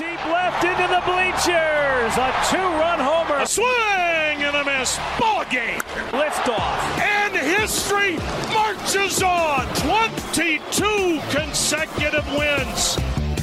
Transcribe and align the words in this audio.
deep 0.00 0.24
left 0.32 0.64
into 0.64 0.88
the 0.88 1.02
bleachers. 1.04 2.16
A 2.16 2.32
two-run 2.48 2.98
homer. 2.98 3.42
A 3.42 3.46
swing 3.46 4.42
and 4.42 4.56
a 4.56 4.64
miss. 4.64 4.98
Ball 5.18 5.44
game. 5.50 5.78
Liftoff. 6.10 6.98
And 6.98 7.36
history 7.36 8.16
marches 8.48 9.22
on. 9.22 9.66
22 9.74 11.20
consecutive 11.28 12.26
wins. 12.32 12.98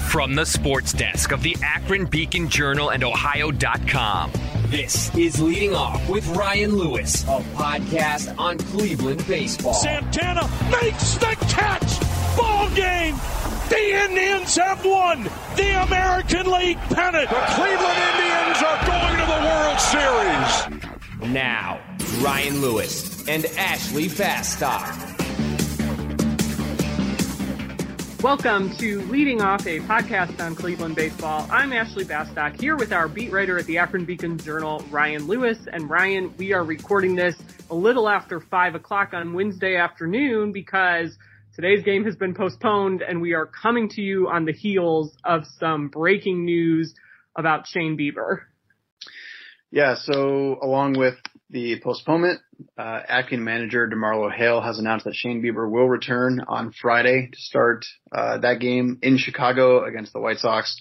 From 0.10 0.34
the 0.34 0.48
sports 0.48 0.94
desk 0.94 1.32
of 1.32 1.44
the 1.44 1.56
Akron 1.62 2.06
Beacon 2.06 2.50
Journal 2.50 2.90
and 2.90 3.04
Ohio.com. 3.04 4.32
This 4.66 5.16
is 5.16 5.40
Leading 5.40 5.76
Off 5.76 6.10
with 6.10 6.28
Ryan 6.30 6.76
Lewis, 6.76 7.24
a 7.26 7.42
podcast 7.54 8.34
on 8.40 8.58
Cleveland 8.58 9.26
baseball. 9.28 9.76
Santana 9.76 10.50
makes 10.72 11.14
the 11.16 11.38
catch. 11.50 12.00
Ball 12.36 12.68
game. 12.72 13.16
The 13.70 14.06
Indians 14.06 14.56
have 14.56 14.86
won 14.86 15.24
the 15.58 15.84
American 15.84 16.50
League 16.50 16.78
pennant. 16.78 17.30
The 17.30 17.44
Cleveland 17.50 18.00
Indians 18.14 18.64
are 18.64 18.86
going 18.88 19.18
to 19.18 19.26
the 19.26 19.42
World 19.44 19.80
Series. 19.82 21.34
Now, 21.34 21.82
Ryan 22.22 22.62
Lewis 22.62 23.28
and 23.28 23.46
Ashley 23.58 24.08
Bastock. 24.08 25.18
Welcome 28.24 28.74
to 28.78 29.02
Leading 29.02 29.42
Off, 29.42 29.68
a 29.68 29.82
podcast 29.82 30.40
on 30.44 30.56
Cleveland 30.56 30.96
baseball. 30.96 31.46
I'm 31.52 31.74
Ashley 31.74 32.06
Bastock 32.06 32.58
here 32.58 32.78
with 32.78 32.94
our 32.94 33.10
beat 33.10 33.34
writer 33.34 33.58
at 33.58 33.66
the 33.66 33.80
Akron 33.80 34.06
Beacon 34.06 34.38
Journal, 34.38 34.82
Ryan 34.90 35.28
Lewis. 35.28 35.68
And 35.74 35.90
Ryan, 35.90 36.34
we 36.38 36.54
are 36.54 36.64
recording 36.64 37.16
this 37.16 37.36
a 37.70 37.76
little 37.76 38.08
after 38.08 38.40
five 38.40 38.76
o'clock 38.76 39.14
on 39.14 39.34
Wednesday 39.34 39.76
afternoon 39.76 40.54
because 40.54 41.18
Today's 41.58 41.84
game 41.84 42.06
has 42.06 42.16
been 42.16 42.36
postponed 42.36 43.02
and 43.02 43.20
we 43.20 43.34
are 43.34 43.48
coming 43.48 43.90
to 43.90 44.02
you 44.02 44.30
on 44.30 44.46
the 44.46 44.52
heels 44.52 45.18
of 45.24 45.42
some 45.60 45.88
breaking 45.88 46.46
news 46.46 46.94
about 47.36 47.66
Shane 47.66 47.98
Bieber. 47.98 48.42
Yeah, 49.72 49.96
so 49.96 50.60
along 50.62 51.00
with 51.00 51.16
the 51.50 51.80
postponement, 51.80 52.42
uh, 52.78 53.00
acting 53.08 53.44
manager 53.44 53.90
DeMarlo 53.90 54.32
Hale 54.32 54.62
has 54.62 54.78
announced 54.78 55.06
that 55.06 55.16
Shane 55.16 55.42
Bieber 55.42 55.68
will 55.68 55.90
return 55.90 56.42
on 56.48 56.74
Friday 56.80 57.30
to 57.34 57.40
start 57.40 57.88
uh, 58.16 58.38
that 58.38 58.60
game 58.60 59.00
in 59.02 59.18
Chicago 59.18 59.84
against 59.84 60.14
the 60.14 60.20
White 60.20 60.38
Sox. 60.38 60.80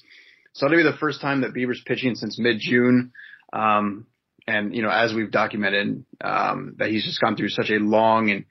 So 0.52 0.66
it'll 0.66 0.76
be 0.76 0.82
the 0.82 0.98
first 0.98 1.22
time 1.22 1.40
that 1.40 1.54
Bieber's 1.54 1.82
pitching 1.86 2.16
since 2.16 2.38
mid-June. 2.38 3.12
Um, 3.50 4.06
and 4.46 4.74
you 4.74 4.82
know, 4.82 4.90
as 4.90 5.14
we've 5.14 5.30
documented, 5.30 6.04
um, 6.20 6.74
that 6.76 6.90
he's 6.90 7.06
just 7.06 7.18
gone 7.22 7.34
through 7.34 7.48
such 7.48 7.70
a 7.70 7.78
long 7.78 8.30
and 8.30 8.44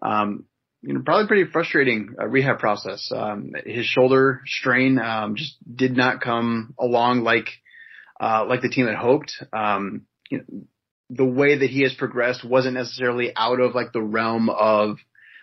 um, 0.00 0.46
you 0.82 0.94
know, 0.94 1.02
probably 1.04 1.26
pretty 1.26 1.50
frustrating 1.50 2.14
uh, 2.20 2.26
rehab 2.26 2.58
process. 2.58 3.10
Um, 3.14 3.52
his 3.66 3.86
shoulder 3.86 4.40
strain 4.46 4.98
um, 4.98 5.36
just 5.36 5.56
did 5.74 5.96
not 5.96 6.20
come 6.20 6.74
along 6.78 7.22
like 7.22 7.48
uh, 8.18 8.44
like 8.48 8.62
the 8.62 8.70
team 8.70 8.86
had 8.86 8.96
hoped. 8.96 9.42
Um, 9.52 10.06
you 10.30 10.38
know, 10.38 10.62
the 11.10 11.24
way 11.24 11.58
that 11.58 11.70
he 11.70 11.82
has 11.82 11.92
progressed 11.94 12.44
wasn't 12.44 12.74
necessarily 12.74 13.32
out 13.36 13.60
of 13.60 13.74
like 13.74 13.92
the 13.92 14.02
realm 14.02 14.48
of 14.48 14.98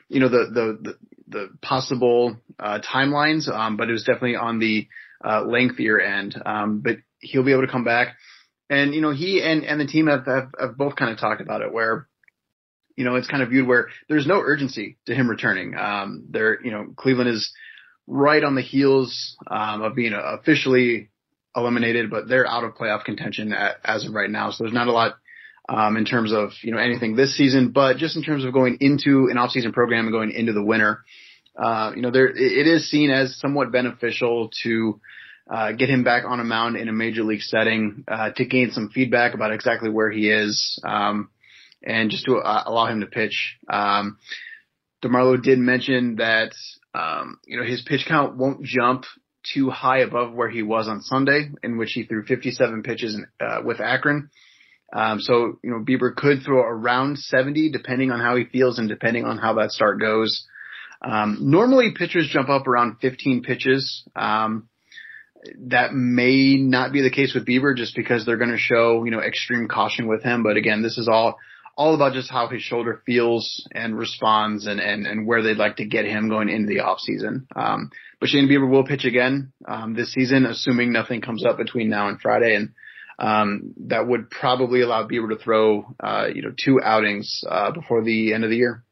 you 0.09 0.19
know 0.19 0.29
the 0.29 0.45
the 0.51 0.77
the, 0.81 0.97
the 1.27 1.49
possible 1.61 2.37
uh, 2.59 2.79
timelines, 2.79 3.47
um, 3.49 3.77
but 3.77 3.89
it 3.89 3.91
was 3.91 4.03
definitely 4.03 4.37
on 4.37 4.59
the 4.59 4.87
uh, 5.23 5.43
lengthier 5.43 5.99
end. 5.99 6.41
Um, 6.45 6.79
but 6.79 6.97
he'll 7.19 7.43
be 7.43 7.51
able 7.51 7.65
to 7.65 7.71
come 7.71 7.83
back, 7.83 8.15
and 8.69 8.95
you 8.95 9.01
know 9.01 9.11
he 9.11 9.41
and 9.43 9.63
and 9.63 9.79
the 9.79 9.85
team 9.85 10.07
have 10.07 10.25
have, 10.25 10.49
have 10.59 10.77
both 10.77 10.95
kind 10.95 11.11
of 11.11 11.19
talked 11.19 11.41
about 11.41 11.61
it 11.61 11.71
where 11.71 12.07
you 12.97 13.05
know, 13.05 13.15
it's 13.15 13.27
kind 13.27 13.43
of 13.43 13.49
viewed 13.49 13.67
where 13.67 13.87
there's 14.09 14.27
no 14.27 14.41
urgency 14.41 14.97
to 15.05 15.13
him 15.13 15.29
returning. 15.29 15.77
Um, 15.77 16.25
there, 16.29 16.61
you 16.61 16.71
know, 16.71 16.87
Cleveland 16.97 17.29
is 17.29 17.53
right 18.07 18.43
on 18.43 18.55
the 18.55 18.61
heels 18.61 19.37
um, 19.49 19.83
of 19.83 19.95
being 19.95 20.13
officially 20.13 21.09
eliminated, 21.55 22.09
but 22.09 22.27
they're 22.27 22.47
out 22.47 22.63
of 22.63 22.73
playoff 22.73 23.05
contention 23.05 23.53
at, 23.53 23.77
as 23.85 24.05
of 24.05 24.13
right 24.13 24.29
now. 24.29 24.49
So 24.49 24.63
there's 24.63 24.73
not 24.73 24.87
a 24.87 24.91
lot 24.91 25.15
um, 25.69 25.95
in 25.95 26.05
terms 26.05 26.33
of 26.33 26.51
you 26.63 26.71
know 26.71 26.79
anything 26.79 27.15
this 27.15 27.37
season, 27.37 27.69
but 27.71 27.97
just 27.97 28.17
in 28.17 28.23
terms 28.23 28.43
of 28.43 28.51
going 28.51 28.77
into 28.81 29.27
an 29.29 29.37
off-season 29.37 29.73
program 29.73 30.05
and 30.05 30.11
going 30.11 30.31
into 30.31 30.53
the 30.53 30.63
winter, 30.63 31.03
uh, 31.55 31.91
you 31.95 32.01
know, 32.01 32.09
there 32.09 32.27
it 32.27 32.67
is 32.67 32.89
seen 32.89 33.11
as 33.11 33.39
somewhat 33.39 33.71
beneficial 33.71 34.49
to. 34.63 34.99
Uh, 35.49 35.71
get 35.71 35.89
him 35.89 36.03
back 36.03 36.25
on 36.27 36.41
a 36.41 36.43
mound 36.43 36.75
in 36.75 36.89
a 36.89 36.91
major 36.91 37.23
league 37.23 37.39
setting 37.39 38.03
uh, 38.09 38.31
to 38.31 38.43
gain 38.43 38.69
some 38.71 38.89
feedback 38.89 39.33
about 39.33 39.53
exactly 39.53 39.89
where 39.89 40.11
he 40.11 40.29
is. 40.29 40.77
Um, 40.85 41.29
and 41.83 42.09
just 42.09 42.25
to 42.25 42.37
uh, 42.37 42.63
allow 42.65 42.87
him 42.87 43.01
to 43.01 43.07
pitch. 43.07 43.57
Um, 43.69 44.17
DeMarlo 45.03 45.41
did 45.41 45.59
mention 45.59 46.15
that, 46.15 46.51
um, 46.93 47.39
you 47.45 47.57
know, 47.57 47.65
his 47.65 47.83
pitch 47.87 48.05
count 48.07 48.37
won't 48.37 48.63
jump 48.63 49.05
too 49.53 49.69
high 49.69 49.99
above 49.99 50.33
where 50.33 50.49
he 50.49 50.63
was 50.63 50.87
on 50.87 51.01
Sunday, 51.01 51.49
in 51.63 51.77
which 51.77 51.91
he 51.93 52.03
threw 52.03 52.25
57 52.25 52.83
pitches 52.83 53.15
in, 53.15 53.27
uh, 53.39 53.61
with 53.63 53.79
Akron. 53.79 54.29
Um, 54.93 55.19
so, 55.19 55.59
you 55.63 55.69
know, 55.69 55.79
Bieber 55.79 56.15
could 56.15 56.43
throw 56.43 56.61
around 56.61 57.19
70 57.19 57.71
depending 57.71 58.11
on 58.11 58.19
how 58.19 58.35
he 58.35 58.45
feels 58.45 58.79
and 58.79 58.89
depending 58.89 59.25
on 59.25 59.37
how 59.37 59.53
that 59.55 59.71
start 59.71 59.99
goes. 59.99 60.45
Um, 61.01 61.37
normally 61.41 61.93
pitchers 61.95 62.29
jump 62.31 62.49
up 62.49 62.67
around 62.67 62.97
15 63.01 63.43
pitches. 63.43 64.03
Um, 64.15 64.69
that 65.67 65.93
may 65.93 66.55
not 66.55 66.91
be 66.91 67.01
the 67.01 67.11
case 67.11 67.33
with 67.33 67.45
Bieber 67.45 67.75
just 67.75 67.95
because 67.95 68.25
they're 68.25 68.37
going 68.37 68.51
to 68.51 68.57
show, 68.57 69.03
you 69.05 69.11
know, 69.11 69.19
extreme 69.19 69.67
caution 69.67 70.07
with 70.07 70.23
him. 70.23 70.43
But 70.43 70.57
again, 70.57 70.81
this 70.81 70.97
is 70.97 71.07
all 71.07 71.37
all 71.77 71.93
about 71.93 72.13
just 72.13 72.31
how 72.31 72.47
his 72.47 72.63
shoulder 72.63 73.03
feels 73.05 73.65
and 73.71 73.95
responds 73.95 74.65
and, 74.65 74.79
and, 74.79 75.05
and 75.05 75.27
where 75.27 75.43
they'd 75.43 75.57
like 75.57 75.75
to 75.77 75.85
get 75.85 76.05
him 76.05 76.27
going 76.27 76.49
into 76.49 76.67
the 76.67 76.79
off 76.79 76.99
season. 76.99 77.47
Um, 77.55 77.91
but 78.19 78.29
Shane 78.29 78.47
Bieber 78.47 78.67
will 78.67 78.83
pitch 78.83 79.05
again, 79.05 79.53
um, 79.67 79.93
this 79.93 80.11
season, 80.11 80.47
assuming 80.47 80.91
nothing 80.91 81.21
comes 81.21 81.45
up 81.45 81.57
between 81.57 81.87
now 81.87 82.09
and 82.09 82.19
Friday. 82.19 82.55
And, 82.55 82.69
um, 83.19 83.73
that 83.87 84.07
would 84.07 84.31
probably 84.31 84.81
allow 84.81 85.07
Bieber 85.07 85.29
to 85.29 85.37
throw, 85.37 85.95
uh, 85.99 86.27
you 86.33 86.41
know, 86.41 86.51
two 86.57 86.81
outings, 86.83 87.43
uh, 87.47 87.71
before 87.71 88.03
the 88.03 88.33
end 88.33 88.43
of 88.43 88.49
the 88.49 88.57
year. 88.57 88.83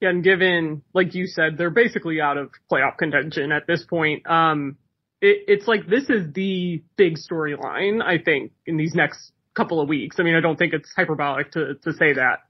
Yeah, 0.00 0.10
and 0.10 0.22
given, 0.22 0.82
like 0.94 1.14
you 1.14 1.26
said, 1.26 1.58
they're 1.58 1.70
basically 1.70 2.20
out 2.20 2.36
of 2.36 2.50
playoff 2.70 2.98
contention 2.98 3.50
at 3.52 3.66
this 3.66 3.84
point. 3.84 4.28
Um, 4.28 4.76
it, 5.20 5.44
it's 5.46 5.68
like 5.68 5.86
this 5.86 6.08
is 6.08 6.32
the 6.32 6.82
big 6.96 7.16
storyline, 7.18 8.02
I 8.02 8.18
think, 8.18 8.52
in 8.66 8.76
these 8.76 8.94
next 8.94 9.32
couple 9.54 9.80
of 9.80 9.88
weeks. 9.88 10.16
I 10.18 10.22
mean, 10.22 10.34
I 10.34 10.40
don't 10.40 10.58
think 10.58 10.72
it's 10.72 10.92
hyperbolic 10.94 11.52
to, 11.52 11.74
to 11.82 11.92
say 11.92 12.14
that. 12.14 12.40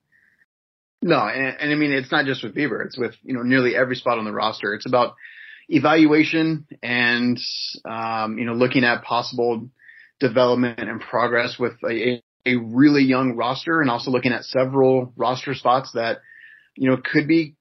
No, 1.02 1.18
and, 1.18 1.56
and 1.60 1.72
I 1.72 1.74
mean, 1.74 1.92
it's 1.92 2.12
not 2.12 2.26
just 2.26 2.44
with 2.44 2.54
Bieber. 2.54 2.84
It's 2.86 2.96
with, 2.96 3.14
you 3.22 3.34
know, 3.34 3.42
nearly 3.42 3.74
every 3.74 3.96
spot 3.96 4.18
on 4.18 4.24
the 4.24 4.32
roster. 4.32 4.74
It's 4.74 4.86
about 4.86 5.14
evaluation 5.68 6.66
and, 6.82 7.38
um, 7.84 8.38
you 8.38 8.44
know, 8.44 8.52
looking 8.52 8.84
at 8.84 9.02
possible 9.02 9.68
development 10.20 10.78
and 10.78 11.00
progress 11.00 11.58
with 11.58 11.72
a, 11.88 12.22
a 12.46 12.56
really 12.56 13.02
young 13.02 13.34
roster 13.36 13.80
and 13.80 13.90
also 13.90 14.10
looking 14.10 14.32
at 14.32 14.44
several 14.44 15.12
roster 15.16 15.54
spots 15.54 15.90
that, 15.94 16.19
you 16.76 16.88
know, 16.88 16.96
could 16.96 17.26
be 17.26 17.56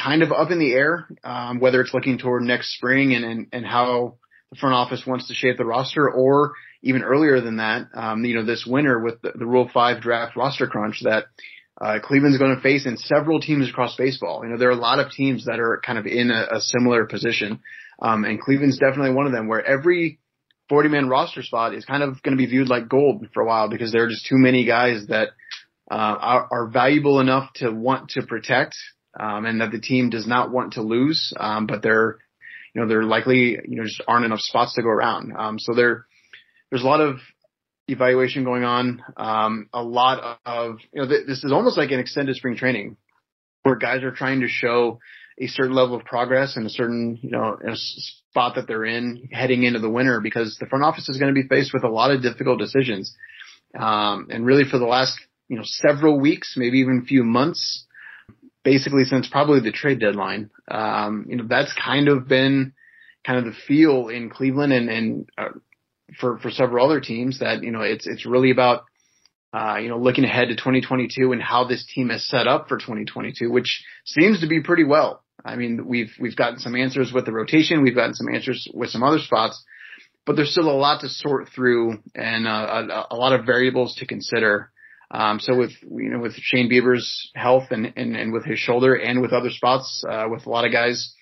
kind 0.00 0.22
of 0.22 0.32
up 0.32 0.50
in 0.50 0.58
the 0.58 0.72
air, 0.72 1.08
um, 1.24 1.60
whether 1.60 1.80
it's 1.80 1.94
looking 1.94 2.18
toward 2.18 2.42
next 2.42 2.76
spring 2.76 3.14
and, 3.14 3.24
and, 3.24 3.46
and 3.52 3.66
how 3.66 4.16
the 4.50 4.56
front 4.56 4.74
office 4.74 5.04
wants 5.06 5.28
to 5.28 5.34
shape 5.34 5.56
the 5.56 5.64
roster 5.64 6.08
or 6.08 6.52
even 6.84 7.02
earlier 7.02 7.40
than 7.40 7.56
that, 7.56 7.88
um, 7.94 8.24
you 8.24 8.34
know, 8.34 8.44
this 8.44 8.66
winter 8.66 9.00
with 9.00 9.20
the, 9.22 9.32
the 9.34 9.46
Rule 9.46 9.68
5 9.72 10.02
draft 10.02 10.36
roster 10.36 10.66
crunch 10.66 11.00
that 11.02 11.24
uh, 11.80 11.98
Cleveland's 12.02 12.38
going 12.38 12.54
to 12.54 12.62
face 12.62 12.86
in 12.86 12.96
several 12.98 13.40
teams 13.40 13.68
across 13.68 13.96
baseball. 13.96 14.42
You 14.44 14.50
know, 14.50 14.58
there 14.58 14.68
are 14.68 14.72
a 14.72 14.76
lot 14.76 15.00
of 15.00 15.10
teams 15.10 15.46
that 15.46 15.58
are 15.58 15.80
kind 15.84 15.98
of 15.98 16.06
in 16.06 16.30
a, 16.30 16.56
a 16.56 16.60
similar 16.60 17.06
position. 17.06 17.60
Um, 18.00 18.24
and 18.24 18.40
Cleveland's 18.40 18.78
definitely 18.78 19.14
one 19.14 19.26
of 19.26 19.32
them 19.32 19.48
where 19.48 19.64
every 19.64 20.20
40 20.68 20.90
man 20.90 21.08
roster 21.08 21.42
spot 21.42 21.74
is 21.74 21.84
kind 21.84 22.02
of 22.02 22.22
going 22.22 22.36
to 22.36 22.42
be 22.42 22.46
viewed 22.46 22.68
like 22.68 22.88
gold 22.88 23.26
for 23.32 23.42
a 23.42 23.46
while 23.46 23.68
because 23.68 23.90
there 23.90 24.04
are 24.04 24.08
just 24.08 24.26
too 24.26 24.36
many 24.38 24.64
guys 24.64 25.06
that 25.08 25.28
uh, 25.90 25.94
are, 25.94 26.48
are 26.50 26.68
valuable 26.68 27.18
enough 27.18 27.52
to 27.54 27.70
want 27.70 28.10
to 28.10 28.22
protect 28.22 28.76
um, 29.18 29.46
and 29.46 29.60
that 29.60 29.72
the 29.72 29.80
team 29.80 30.10
does 30.10 30.26
not 30.26 30.50
want 30.50 30.74
to 30.74 30.82
lose. 30.82 31.32
Um, 31.38 31.66
but 31.66 31.82
they're, 31.82 32.18
you 32.74 32.82
know, 32.82 32.88
there 32.88 33.02
likely, 33.04 33.58
you 33.66 33.76
know, 33.76 33.84
just 33.84 34.02
aren't 34.06 34.26
enough 34.26 34.40
spots 34.40 34.74
to 34.74 34.82
go 34.82 34.88
around. 34.88 35.32
Um, 35.36 35.58
so 35.58 35.74
they're, 35.74 36.06
there's 36.74 36.82
a 36.82 36.88
lot 36.88 37.00
of 37.00 37.18
evaluation 37.86 38.42
going 38.42 38.64
on. 38.64 39.00
Um, 39.16 39.68
a 39.72 39.80
lot 39.80 40.40
of, 40.44 40.78
you 40.92 41.00
know, 41.00 41.08
th- 41.08 41.24
this 41.24 41.44
is 41.44 41.52
almost 41.52 41.78
like 41.78 41.92
an 41.92 42.00
extended 42.00 42.34
spring 42.34 42.56
training 42.56 42.96
where 43.62 43.76
guys 43.76 44.02
are 44.02 44.10
trying 44.10 44.40
to 44.40 44.48
show 44.48 44.98
a 45.38 45.46
certain 45.46 45.76
level 45.76 45.94
of 45.94 46.04
progress 46.04 46.56
and 46.56 46.66
a 46.66 46.68
certain, 46.68 47.16
you 47.22 47.30
know, 47.30 47.56
spot 47.74 48.56
that 48.56 48.66
they're 48.66 48.84
in 48.84 49.28
heading 49.30 49.62
into 49.62 49.78
the 49.78 49.88
winter 49.88 50.20
because 50.20 50.56
the 50.58 50.66
front 50.66 50.84
office 50.84 51.08
is 51.08 51.16
going 51.16 51.32
to 51.32 51.40
be 51.40 51.46
faced 51.46 51.72
with 51.72 51.84
a 51.84 51.88
lot 51.88 52.10
of 52.10 52.22
difficult 52.22 52.58
decisions. 52.58 53.14
Um, 53.78 54.26
and 54.30 54.44
really 54.44 54.64
for 54.68 54.78
the 54.78 54.84
last, 54.84 55.16
you 55.46 55.56
know, 55.56 55.62
several 55.64 56.18
weeks, 56.18 56.54
maybe 56.56 56.78
even 56.78 57.02
a 57.04 57.06
few 57.06 57.22
months, 57.22 57.86
basically 58.64 59.04
since 59.04 59.28
probably 59.28 59.60
the 59.60 59.70
trade 59.70 60.00
deadline, 60.00 60.50
um, 60.68 61.26
you 61.28 61.36
know, 61.36 61.44
that's 61.48 61.72
kind 61.74 62.08
of 62.08 62.26
been 62.26 62.72
kind 63.24 63.38
of 63.38 63.44
the 63.44 63.60
feel 63.68 64.08
in 64.08 64.28
Cleveland 64.28 64.72
and, 64.72 64.90
and 64.90 65.28
uh, 65.38 65.50
for 66.18 66.38
for 66.38 66.50
several 66.50 66.84
other 66.84 67.00
teams 67.00 67.38
that 67.40 67.62
you 67.62 67.70
know 67.70 67.80
it's 67.80 68.06
it's 68.06 68.26
really 68.26 68.50
about 68.50 68.84
uh, 69.52 69.76
you 69.80 69.88
know 69.88 69.98
looking 69.98 70.24
ahead 70.24 70.48
to 70.48 70.56
2022 70.56 71.32
and 71.32 71.42
how 71.42 71.64
this 71.64 71.86
team 71.94 72.10
is 72.10 72.28
set 72.28 72.46
up 72.46 72.68
for 72.68 72.76
2022, 72.76 73.50
which 73.50 73.82
seems 74.04 74.40
to 74.40 74.46
be 74.46 74.60
pretty 74.60 74.84
well. 74.84 75.22
I 75.44 75.56
mean, 75.56 75.86
we've 75.86 76.12
we've 76.18 76.36
gotten 76.36 76.58
some 76.58 76.74
answers 76.74 77.12
with 77.12 77.24
the 77.24 77.32
rotation, 77.32 77.82
we've 77.82 77.94
gotten 77.94 78.14
some 78.14 78.28
answers 78.32 78.68
with 78.72 78.90
some 78.90 79.02
other 79.02 79.18
spots, 79.18 79.62
but 80.26 80.36
there's 80.36 80.52
still 80.52 80.70
a 80.70 80.72
lot 80.72 81.00
to 81.00 81.08
sort 81.08 81.48
through 81.54 81.98
and 82.14 82.46
uh, 82.46 83.06
a, 83.10 83.14
a, 83.14 83.16
lot 83.16 83.32
of 83.32 83.44
variables 83.46 83.96
to 83.96 84.06
consider. 84.06 84.70
Um, 85.10 85.38
so 85.38 85.56
with 85.56 85.72
you 85.82 86.10
know 86.10 86.18
with 86.18 86.34
Shane 86.34 86.70
Bieber's 86.70 87.30
health 87.34 87.64
and, 87.70 87.92
and, 87.96 88.16
and 88.16 88.32
with 88.32 88.44
his 88.44 88.58
shoulder 88.58 88.94
and 88.94 89.20
with 89.20 89.32
other 89.32 89.50
spots, 89.50 90.02
uh, 90.08 90.26
with 90.28 90.46
a 90.46 90.50
lot 90.50 90.64
of 90.64 90.72
guys 90.72 91.14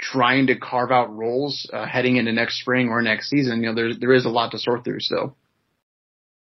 trying 0.00 0.48
to 0.48 0.58
carve 0.58 0.90
out 0.90 1.14
roles 1.14 1.68
uh, 1.72 1.86
heading 1.86 2.16
into 2.16 2.32
next 2.32 2.60
spring 2.60 2.88
or 2.88 3.02
next 3.02 3.28
season, 3.28 3.62
you 3.62 3.68
know 3.68 3.74
there 3.74 3.94
there 3.98 4.12
is 4.12 4.24
a 4.24 4.30
lot 4.30 4.50
to 4.52 4.58
sort 4.58 4.84
through 4.84 5.00
still. 5.00 5.36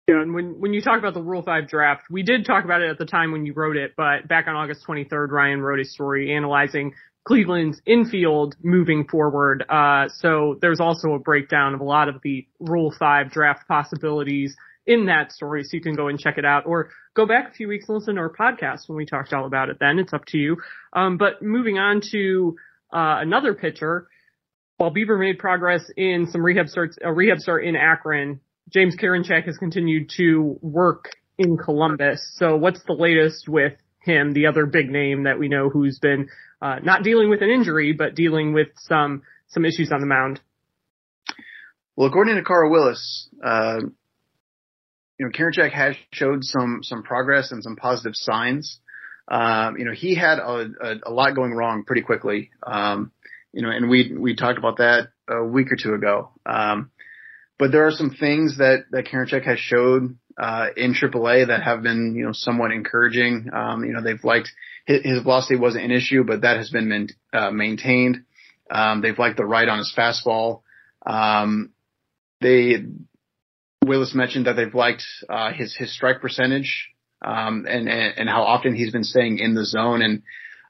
Yeah, 0.08 0.22
and 0.22 0.34
when 0.34 0.60
when 0.60 0.72
you 0.72 0.80
talk 0.80 0.98
about 0.98 1.14
the 1.14 1.22
Rule 1.22 1.42
Five 1.42 1.68
draft, 1.68 2.04
we 2.10 2.22
did 2.22 2.44
talk 2.44 2.64
about 2.64 2.82
it 2.82 2.90
at 2.90 2.98
the 2.98 3.06
time 3.06 3.32
when 3.32 3.46
you 3.46 3.52
wrote 3.52 3.76
it, 3.76 3.92
but 3.96 4.26
back 4.26 4.48
on 4.48 4.56
August 4.56 4.84
23rd, 4.86 5.30
Ryan 5.30 5.60
wrote 5.60 5.80
a 5.80 5.84
story 5.84 6.34
analyzing 6.34 6.94
Cleveland's 7.24 7.80
infield 7.86 8.56
moving 8.62 9.06
forward. 9.06 9.64
Uh, 9.68 10.08
so 10.08 10.58
there's 10.60 10.80
also 10.80 11.12
a 11.12 11.18
breakdown 11.18 11.74
of 11.74 11.80
a 11.80 11.84
lot 11.84 12.08
of 12.08 12.16
the 12.22 12.46
Rule 12.58 12.92
5 12.98 13.30
draft 13.30 13.68
possibilities 13.68 14.56
in 14.86 15.06
that 15.06 15.30
story. 15.30 15.62
So 15.64 15.76
you 15.76 15.82
can 15.82 15.94
go 15.94 16.08
and 16.08 16.18
check 16.18 16.38
it 16.38 16.44
out 16.44 16.66
or 16.66 16.90
go 17.14 17.26
back 17.26 17.50
a 17.50 17.54
few 17.54 17.68
weeks 17.68 17.88
and 17.88 17.98
listen 17.98 18.14
to 18.14 18.22
our 18.22 18.32
podcast 18.32 18.88
when 18.88 18.96
we 18.96 19.04
talked 19.04 19.32
all 19.32 19.46
about 19.46 19.68
it 19.68 19.76
then. 19.78 19.98
It's 19.98 20.12
up 20.12 20.24
to 20.26 20.38
you. 20.38 20.56
Um, 20.92 21.18
but 21.18 21.42
moving 21.42 21.78
on 21.78 22.00
to, 22.10 22.56
uh, 22.92 23.20
another 23.20 23.54
pitcher, 23.54 24.08
while 24.76 24.92
Bieber 24.92 25.18
made 25.18 25.38
progress 25.38 25.82
in 25.96 26.26
some 26.30 26.42
rehab 26.42 26.68
starts, 26.68 26.96
a 27.02 27.12
rehab 27.12 27.38
start 27.38 27.64
in 27.64 27.76
Akron, 27.76 28.40
James 28.72 28.96
Karinchak 28.96 29.44
has 29.46 29.58
continued 29.58 30.10
to 30.16 30.58
work 30.62 31.10
in 31.38 31.56
Columbus. 31.56 32.20
So 32.36 32.56
what's 32.56 32.82
the 32.84 32.92
latest 32.92 33.48
with 33.48 33.74
him, 34.00 34.32
the 34.32 34.46
other 34.46 34.66
big 34.66 34.90
name 34.90 35.24
that 35.24 35.38
we 35.38 35.48
know 35.48 35.68
who's 35.68 35.98
been 35.98 36.28
uh, 36.62 36.76
not 36.82 37.02
dealing 37.02 37.30
with 37.30 37.42
an 37.42 37.50
injury, 37.50 37.92
but 37.92 38.14
dealing 38.14 38.52
with 38.52 38.68
some 38.76 39.22
some 39.48 39.64
issues 39.64 39.90
on 39.92 40.00
the 40.00 40.06
mound. 40.06 40.40
Well, 41.96 42.08
according 42.08 42.36
to 42.36 42.42
Carl 42.42 42.70
Willis, 42.70 43.28
uh, 43.44 43.80
you 45.18 45.26
know, 45.26 45.30
Karinchak 45.30 45.72
has 45.72 45.96
showed 46.12 46.44
some 46.44 46.80
some 46.82 47.02
progress 47.02 47.52
and 47.52 47.62
some 47.62 47.76
positive 47.76 48.12
signs. 48.14 48.80
Um, 49.30 49.76
you 49.78 49.84
know, 49.84 49.92
he 49.92 50.16
had 50.16 50.38
a, 50.38 50.70
a, 50.82 50.94
a, 51.06 51.12
lot 51.12 51.36
going 51.36 51.52
wrong 51.52 51.84
pretty 51.84 52.02
quickly. 52.02 52.50
Um, 52.64 53.12
you 53.52 53.62
know, 53.62 53.70
and 53.70 53.88
we 53.88 54.12
we 54.16 54.34
talked 54.34 54.58
about 54.58 54.78
that 54.78 55.08
a 55.28 55.44
week 55.44 55.70
or 55.70 55.76
two 55.80 55.94
ago. 55.94 56.30
Um, 56.44 56.90
but 57.58 57.70
there 57.70 57.86
are 57.86 57.92
some 57.92 58.10
things 58.10 58.58
that 58.58 58.86
that 58.90 59.06
Karinchak 59.06 59.44
has 59.44 59.58
showed 59.60 60.16
uh, 60.36 60.68
in 60.76 60.94
AAA 60.94 61.48
that 61.48 61.62
have 61.62 61.82
been 61.82 62.14
you 62.16 62.24
know 62.24 62.32
somewhat 62.32 62.72
encouraging. 62.72 63.50
Um, 63.52 63.84
you 63.84 63.92
know, 63.92 64.02
they've 64.02 64.22
liked 64.24 64.50
his, 64.86 65.02
his 65.02 65.22
velocity 65.22 65.56
wasn't 65.56 65.84
an 65.84 65.90
issue, 65.92 66.24
but 66.24 66.42
that 66.42 66.56
has 66.56 66.70
been 66.70 66.88
min, 66.88 67.08
uh, 67.32 67.50
maintained. 67.50 68.24
Um, 68.70 69.00
they've 69.00 69.18
liked 69.18 69.36
the 69.36 69.44
right 69.44 69.68
on 69.68 69.78
his 69.78 69.92
fastball. 69.96 70.62
Um, 71.06 71.70
they 72.40 72.84
Willis 73.84 74.14
mentioned 74.14 74.46
that 74.46 74.54
they've 74.54 74.74
liked 74.74 75.04
uh, 75.28 75.52
his 75.52 75.76
his 75.76 75.94
strike 75.94 76.20
percentage 76.20 76.88
um, 77.22 77.66
and, 77.68 77.88
and, 77.88 78.18
and 78.18 78.28
how 78.28 78.42
often 78.42 78.74
he's 78.74 78.92
been 78.92 79.04
staying 79.04 79.38
in 79.38 79.54
the 79.54 79.64
zone 79.64 80.02
and 80.02 80.22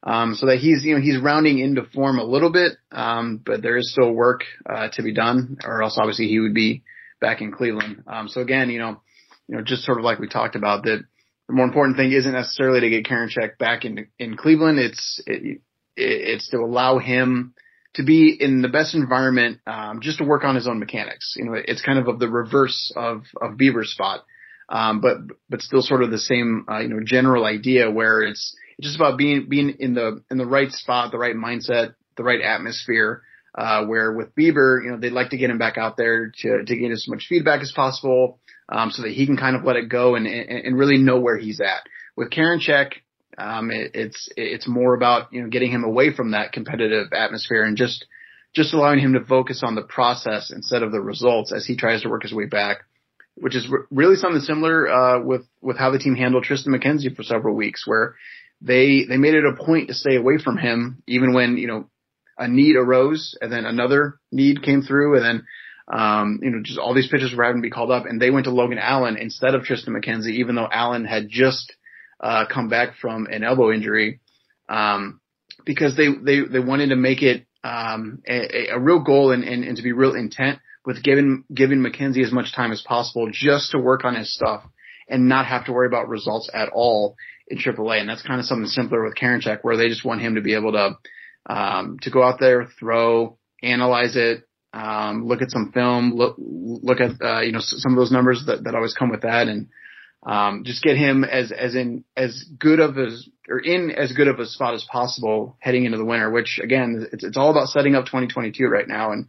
um, 0.02 0.34
so 0.34 0.46
that 0.46 0.58
he's 0.58 0.82
you 0.82 0.94
know 0.94 1.00
he's 1.00 1.18
rounding 1.18 1.58
into 1.58 1.84
form 1.84 2.18
a 2.18 2.24
little 2.24 2.50
bit, 2.50 2.72
um, 2.90 3.40
but 3.44 3.60
there 3.60 3.76
is 3.76 3.92
still 3.92 4.12
work 4.12 4.44
uh, 4.68 4.88
to 4.94 5.02
be 5.02 5.12
done, 5.12 5.58
or 5.62 5.82
else 5.82 5.98
obviously 6.00 6.26
he 6.26 6.40
would 6.40 6.54
be 6.54 6.82
back 7.20 7.42
in 7.42 7.52
Cleveland. 7.52 8.04
Um, 8.06 8.28
so 8.28 8.40
again, 8.40 8.70
you 8.70 8.78
know, 8.78 9.02
you 9.46 9.56
know, 9.56 9.62
just 9.62 9.82
sort 9.82 9.98
of 9.98 10.04
like 10.04 10.18
we 10.18 10.26
talked 10.26 10.56
about 10.56 10.84
that 10.84 11.04
the 11.48 11.54
more 11.54 11.66
important 11.66 11.98
thing 11.98 12.12
isn't 12.12 12.32
necessarily 12.32 12.80
to 12.80 12.88
get 12.88 13.04
Karinchak 13.04 13.58
back 13.58 13.84
in 13.84 14.06
in 14.18 14.36
Cleveland. 14.38 14.78
It's 14.78 15.20
it, 15.26 15.60
it's 15.96 16.48
to 16.50 16.58
allow 16.58 16.98
him 16.98 17.54
to 17.94 18.04
be 18.04 18.34
in 18.38 18.62
the 18.62 18.68
best 18.68 18.94
environment, 18.94 19.58
um, 19.66 20.00
just 20.00 20.18
to 20.18 20.24
work 20.24 20.44
on 20.44 20.54
his 20.54 20.66
own 20.66 20.78
mechanics. 20.78 21.34
You 21.36 21.44
know, 21.44 21.54
it's 21.54 21.82
kind 21.82 21.98
of 21.98 22.08
of 22.08 22.18
the 22.18 22.28
reverse 22.28 22.90
of 22.96 23.24
of 23.40 23.58
Bieber's 23.58 23.92
spot, 23.92 24.24
um, 24.70 25.00
but 25.00 25.18
but 25.48 25.60
still 25.60 25.82
sort 25.82 26.02
of 26.02 26.10
the 26.10 26.18
same 26.18 26.64
uh, 26.70 26.78
you 26.78 26.88
know 26.88 27.00
general 27.04 27.44
idea 27.44 27.90
where 27.90 28.22
it's 28.22 28.56
just 28.80 28.96
about 28.96 29.18
being 29.18 29.46
being 29.48 29.76
in 29.80 29.94
the 29.94 30.22
in 30.30 30.38
the 30.38 30.46
right 30.46 30.70
spot, 30.70 31.10
the 31.10 31.18
right 31.18 31.36
mindset, 31.36 31.94
the 32.16 32.24
right 32.24 32.40
atmosphere. 32.40 33.22
Uh, 33.52 33.84
where 33.84 34.12
with 34.12 34.32
Bieber, 34.36 34.80
you 34.80 34.92
know, 34.92 34.96
they'd 34.96 35.10
like 35.10 35.30
to 35.30 35.36
get 35.36 35.50
him 35.50 35.58
back 35.58 35.76
out 35.76 35.96
there 35.96 36.32
to 36.38 36.64
to 36.64 36.76
get 36.76 36.92
as 36.92 37.06
much 37.08 37.26
feedback 37.28 37.60
as 37.60 37.72
possible, 37.72 38.38
um, 38.68 38.92
so 38.92 39.02
that 39.02 39.10
he 39.10 39.26
can 39.26 39.36
kind 39.36 39.56
of 39.56 39.64
let 39.64 39.74
it 39.74 39.88
go 39.88 40.14
and, 40.14 40.24
and, 40.28 40.66
and 40.66 40.78
really 40.78 40.98
know 40.98 41.18
where 41.18 41.36
he's 41.36 41.60
at. 41.60 41.82
With 42.16 42.30
Karinchak, 42.30 42.92
um, 43.36 43.72
it, 43.72 43.90
it's 43.94 44.28
it's 44.36 44.68
more 44.68 44.94
about 44.94 45.32
you 45.32 45.42
know 45.42 45.48
getting 45.48 45.72
him 45.72 45.82
away 45.82 46.14
from 46.14 46.30
that 46.30 46.52
competitive 46.52 47.12
atmosphere 47.12 47.64
and 47.64 47.76
just 47.76 48.06
just 48.54 48.72
allowing 48.72 49.00
him 49.00 49.14
to 49.14 49.24
focus 49.24 49.62
on 49.64 49.74
the 49.74 49.82
process 49.82 50.52
instead 50.54 50.84
of 50.84 50.92
the 50.92 51.00
results 51.00 51.52
as 51.52 51.66
he 51.66 51.76
tries 51.76 52.02
to 52.02 52.08
work 52.08 52.22
his 52.22 52.32
way 52.32 52.46
back, 52.46 52.84
which 53.40 53.56
is 53.56 53.68
re- 53.68 53.84
really 53.90 54.16
something 54.16 54.40
similar 54.40 54.88
uh, 54.88 55.22
with 55.22 55.46
with 55.60 55.78
how 55.78 55.90
the 55.90 55.98
team 55.98 56.14
handled 56.14 56.44
Triston 56.44 56.68
McKenzie 56.68 57.14
for 57.14 57.22
several 57.22 57.54
weeks, 57.56 57.86
where 57.86 58.14
they 58.60 59.04
they 59.08 59.16
made 59.16 59.34
it 59.34 59.44
a 59.44 59.56
point 59.56 59.88
to 59.88 59.94
stay 59.94 60.16
away 60.16 60.38
from 60.38 60.58
him 60.58 61.02
even 61.06 61.34
when 61.34 61.56
you 61.56 61.66
know 61.66 61.88
a 62.38 62.46
need 62.46 62.76
arose 62.76 63.36
and 63.40 63.52
then 63.52 63.64
another 63.64 64.18
need 64.30 64.62
came 64.62 64.82
through 64.82 65.16
and 65.16 65.24
then 65.24 65.46
um, 65.92 66.38
you 66.42 66.50
know, 66.50 66.60
just 66.62 66.78
all 66.78 66.94
these 66.94 67.08
pitchers 67.08 67.34
were 67.34 67.42
having 67.42 67.60
to 67.62 67.66
be 67.66 67.70
called 67.70 67.90
up, 67.90 68.06
and 68.06 68.20
they 68.20 68.30
went 68.30 68.44
to 68.44 68.52
Logan 68.52 68.78
Allen 68.78 69.16
instead 69.16 69.54
of 69.54 69.62
Triston 69.62 69.88
McKenzie, 69.88 70.34
even 70.34 70.54
though 70.54 70.68
Allen 70.70 71.04
had 71.04 71.28
just 71.28 71.72
uh, 72.20 72.44
come 72.46 72.68
back 72.68 72.96
from 73.00 73.26
an 73.26 73.42
elbow 73.42 73.72
injury, 73.72 74.20
um, 74.68 75.20
because 75.64 75.96
they 75.96 76.06
they 76.08 76.42
they 76.48 76.60
wanted 76.60 76.90
to 76.90 76.96
make 76.96 77.22
it 77.22 77.44
um, 77.64 78.22
a, 78.26 78.68
a 78.68 78.78
real 78.78 79.00
goal 79.00 79.32
and, 79.32 79.42
and, 79.42 79.64
and 79.64 79.76
to 79.78 79.82
be 79.82 79.92
real 79.92 80.14
intent 80.14 80.60
with 80.84 81.02
giving 81.02 81.44
giving 81.52 81.80
McKenzie 81.80 82.24
as 82.24 82.32
much 82.32 82.54
time 82.54 82.72
as 82.72 82.82
possible 82.82 83.28
just 83.32 83.72
to 83.72 83.78
work 83.78 84.04
on 84.04 84.14
his 84.14 84.34
stuff 84.34 84.64
and 85.08 85.28
not 85.28 85.46
have 85.46 85.66
to 85.66 85.72
worry 85.72 85.86
about 85.86 86.08
results 86.08 86.48
at 86.54 86.68
all 86.72 87.16
in 87.48 87.58
AAA. 87.58 88.00
And 88.00 88.08
that's 88.08 88.22
kind 88.22 88.40
of 88.40 88.46
something 88.46 88.68
simpler 88.68 89.04
with 89.04 89.16
Karinchak, 89.16 89.58
where 89.62 89.76
they 89.76 89.88
just 89.88 90.04
want 90.04 90.20
him 90.20 90.36
to 90.36 90.40
be 90.40 90.54
able 90.54 90.72
to 90.72 90.96
um, 91.46 91.98
to 92.02 92.10
go 92.10 92.22
out 92.22 92.38
there, 92.38 92.68
throw, 92.78 93.38
analyze 93.62 94.16
it, 94.16 94.44
um, 94.72 95.26
look 95.26 95.42
at 95.42 95.50
some 95.50 95.72
film, 95.72 96.14
look, 96.14 96.36
look 96.38 97.00
at, 97.00 97.20
uh, 97.20 97.40
you 97.40 97.52
know, 97.52 97.60
some 97.60 97.92
of 97.92 97.96
those 97.96 98.12
numbers 98.12 98.44
that, 98.46 98.64
that 98.64 98.74
always 98.74 98.94
come 98.94 99.10
with 99.10 99.22
that 99.22 99.48
and, 99.48 99.68
um, 100.26 100.64
just 100.64 100.82
get 100.82 100.96
him 100.96 101.24
as, 101.24 101.50
as 101.50 101.74
in, 101.74 102.04
as 102.16 102.44
good 102.58 102.78
of 102.78 102.98
as, 102.98 103.26
or 103.48 103.58
in 103.58 103.90
as 103.90 104.12
good 104.12 104.28
of 104.28 104.38
a 104.38 104.46
spot 104.46 104.74
as 104.74 104.84
possible 104.84 105.56
heading 105.60 105.86
into 105.86 105.96
the 105.96 106.04
winter, 106.04 106.30
which 106.30 106.60
again, 106.62 107.08
it's, 107.10 107.24
it's 107.24 107.38
all 107.38 107.50
about 107.50 107.68
setting 107.68 107.94
up 107.94 108.04
2022 108.04 108.66
right 108.66 108.86
now. 108.86 109.12
And, 109.12 109.26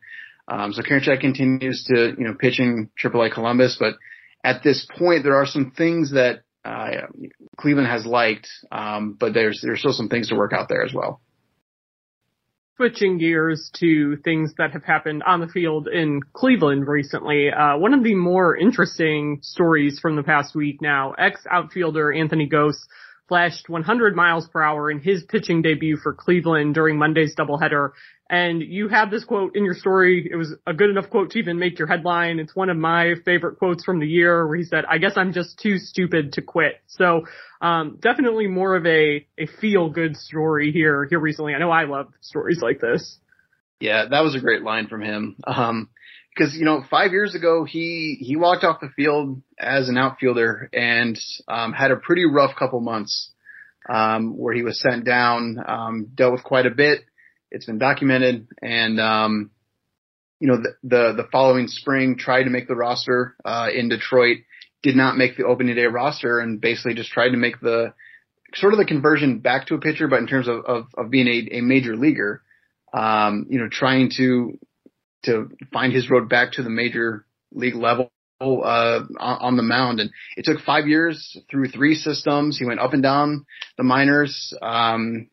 um, 0.48 0.74
so 0.74 0.82
Karinchak 0.82 1.22
continues 1.22 1.84
to, 1.86 2.14
you 2.18 2.26
know, 2.26 2.34
pitch 2.34 2.60
in 2.60 2.90
AAA 3.02 3.34
Columbus, 3.34 3.78
but 3.80 3.96
at 4.44 4.63
this 4.63 4.88
point, 4.98 5.24
there 5.24 5.36
are 5.36 5.46
some 5.46 5.72
things 5.72 6.12
that, 6.12 6.42
uh, 6.65 7.08
Cleveland 7.58 7.88
has 7.88 8.06
liked, 8.06 8.48
um, 8.72 9.15
but 9.20 9.34
there's, 9.34 9.62
there's 9.63 9.80
still 9.80 9.94
some 9.94 10.10
things 10.10 10.30
to 10.30 10.36
work 10.36 10.54
out 10.54 10.68
there 10.70 10.84
as 10.84 10.94
well. 10.94 11.22
Switching 12.77 13.20
gears 13.20 13.70
to 13.75 14.18
things 14.24 14.54
that 14.58 14.72
have 14.72 14.84
happened 14.84 15.22
on 15.24 15.39
the 15.39 15.48
field 15.48 15.88
in 15.88 16.20
Cleveland 16.34 16.88
recently, 16.88 17.51
uh, 17.51 17.77
one 17.77 17.94
of 17.94 18.04
the 18.04 18.15
more 18.15 18.58
interesting 18.58 19.39
stories 19.44 20.00
from 20.00 20.15
the 20.15 20.24
past 20.24 20.56
week 20.56 20.82
now, 20.82 21.12
ex-outfielder 21.12 22.12
Anthony 22.12 22.50
Gose 22.50 22.80
flashed 23.32 23.70
100 23.70 24.14
miles 24.14 24.46
per 24.50 24.62
hour 24.62 24.92
in 24.92 25.00
his 25.00 25.24
pitching 25.24 25.62
debut 25.62 25.96
for 25.96 26.14
Cleveland 26.14 26.74
during 26.74 26.98
Monday's 26.98 27.34
doubleheader 27.34 27.92
and 28.32 28.62
you 28.62 28.88
have 28.88 29.12
this 29.12 29.26
quote 29.26 29.58
in 29.58 29.66
your 29.66 29.74
story. 29.74 30.26
It 30.32 30.38
was 30.38 30.56
a 30.66 30.74
good 30.74 30.90
enough 30.90 31.10
quote 31.10 31.32
to 31.32 31.40
even 31.40 31.60
make 31.60 31.78
your 31.78 31.88
headline. 31.90 32.40
It's 32.40 32.56
one 32.56 32.70
of 32.70 32.78
my 32.78 33.16
favorite 33.26 33.60
quotes 33.60 33.84
from 33.84 34.00
the 34.00 34.08
year 34.08 34.48
where 34.48 34.56
he 34.56 34.64
said, 34.64 34.86
I 34.90 35.00
guess 35.00 35.18
I'm 35.18 35.34
just 35.34 35.60
too 35.60 35.78
stupid 35.78 36.34
to 36.34 36.42
quit. 36.42 36.82
So, 36.88 37.26
um, 37.60 37.98
definitely 38.02 38.48
more 38.48 38.78
of 38.78 38.86
a, 38.86 39.28
a 39.38 39.48
feel 39.60 39.90
good 39.90 40.16
story 40.16 40.72
here, 40.72 41.06
here 41.10 41.20
recently. 41.20 41.54
I 41.54 41.60
know 41.60 41.72
I 41.72 41.84
love 41.84 42.08
stories 42.22 42.62
like 42.62 42.80
this. 42.80 43.18
Yeah, 43.82 44.06
that 44.10 44.22
was 44.22 44.34
a 44.34 44.40
great 44.40 44.62
line 44.62 44.88
from 44.88 45.02
him. 45.02 45.36
Um, 45.46 45.90
because 46.36 46.56
you 46.56 46.66
know 46.66 46.84
five 46.90 47.12
years 47.12 47.36
ago 47.36 47.66
he 47.66 48.18
he 48.22 48.36
walked 48.36 48.64
off 48.64 48.80
the 48.80 48.90
field 48.96 49.42
as 49.60 49.90
an 49.90 49.98
outfielder 49.98 50.70
and 50.74 51.20
um, 51.48 51.74
had 51.74 51.92
a 51.92 51.98
pretty 51.98 52.26
rough 52.26 52.56
couple 52.58 52.80
months 52.80 53.32
um, 53.90 54.38
where 54.38 54.54
he 54.54 54.64
was 54.64 54.80
sent 54.80 55.06
down, 55.06 55.58
um, 55.66 56.08
dealt 56.14 56.34
with 56.34 56.44
quite 56.44 56.66
a 56.66 56.72
bit, 56.72 57.02
it's 57.50 57.66
been 57.66 57.80
documented, 57.80 58.48
and 58.62 59.00
um, 59.00 59.52
you 60.40 60.48
know 60.48 60.58
the, 60.58 60.76
the, 60.84 61.24
the 61.24 61.28
following 61.32 61.68
spring 61.68 62.18
tried 62.18 62.44
to 62.44 62.50
make 62.50 62.68
the 62.68 62.76
roster 62.76 63.36
uh, 63.44 63.68
in 63.74 63.90
Detroit, 63.90 64.38
did 64.84 64.96
not 64.96 65.18
make 65.18 65.36
the 65.38 65.46
opening 65.46 65.76
day 65.76 65.86
roster, 65.86 66.40
and 66.40 66.62
basically 66.62 66.94
just 66.94 67.12
tried 67.12 67.30
to 67.30 67.38
make 67.38 67.60
the 67.60 67.94
sort 68.54 68.74
of 68.74 68.80
the 68.80 68.86
conversion 68.86 69.40
back 69.40 69.68
to 69.68 69.76
a 69.76 69.80
pitcher, 69.80 70.08
but 70.08 70.20
in 70.20 70.28
terms 70.28 70.48
of 70.48 70.64
of, 70.66 70.86
of 70.98 71.10
being 71.10 71.28
a, 71.28 71.58
a 71.58 71.62
major 71.62 71.96
leaguer, 71.96 72.42
um, 72.94 73.48
you 73.50 73.60
know, 73.60 73.68
trying 73.70 74.12
to 74.18 74.58
to 75.24 75.50
find 75.72 75.94
his 75.94 76.10
road 76.10 76.30
back 76.30 76.54
to 76.54 76.63
the 76.63 76.70
major 76.70 77.25
league 77.51 77.75
level 77.75 78.12
uh, 78.40 79.01
on 79.20 79.58
the 79.58 79.63
mound. 79.63 80.00
And 80.00 80.10
it 80.36 80.46
took 80.46 80.62
five 80.62 80.88
years 80.88 81.38
through 81.50 81.68
three 81.68 81.96
systems. 81.96 82.58
He 82.58 82.66
went 82.66 82.80
up 82.80 82.94
and 82.94 83.04
down 83.04 83.46
the 83.78 83.84
minors. 83.84 84.54
Um, 84.62 85.30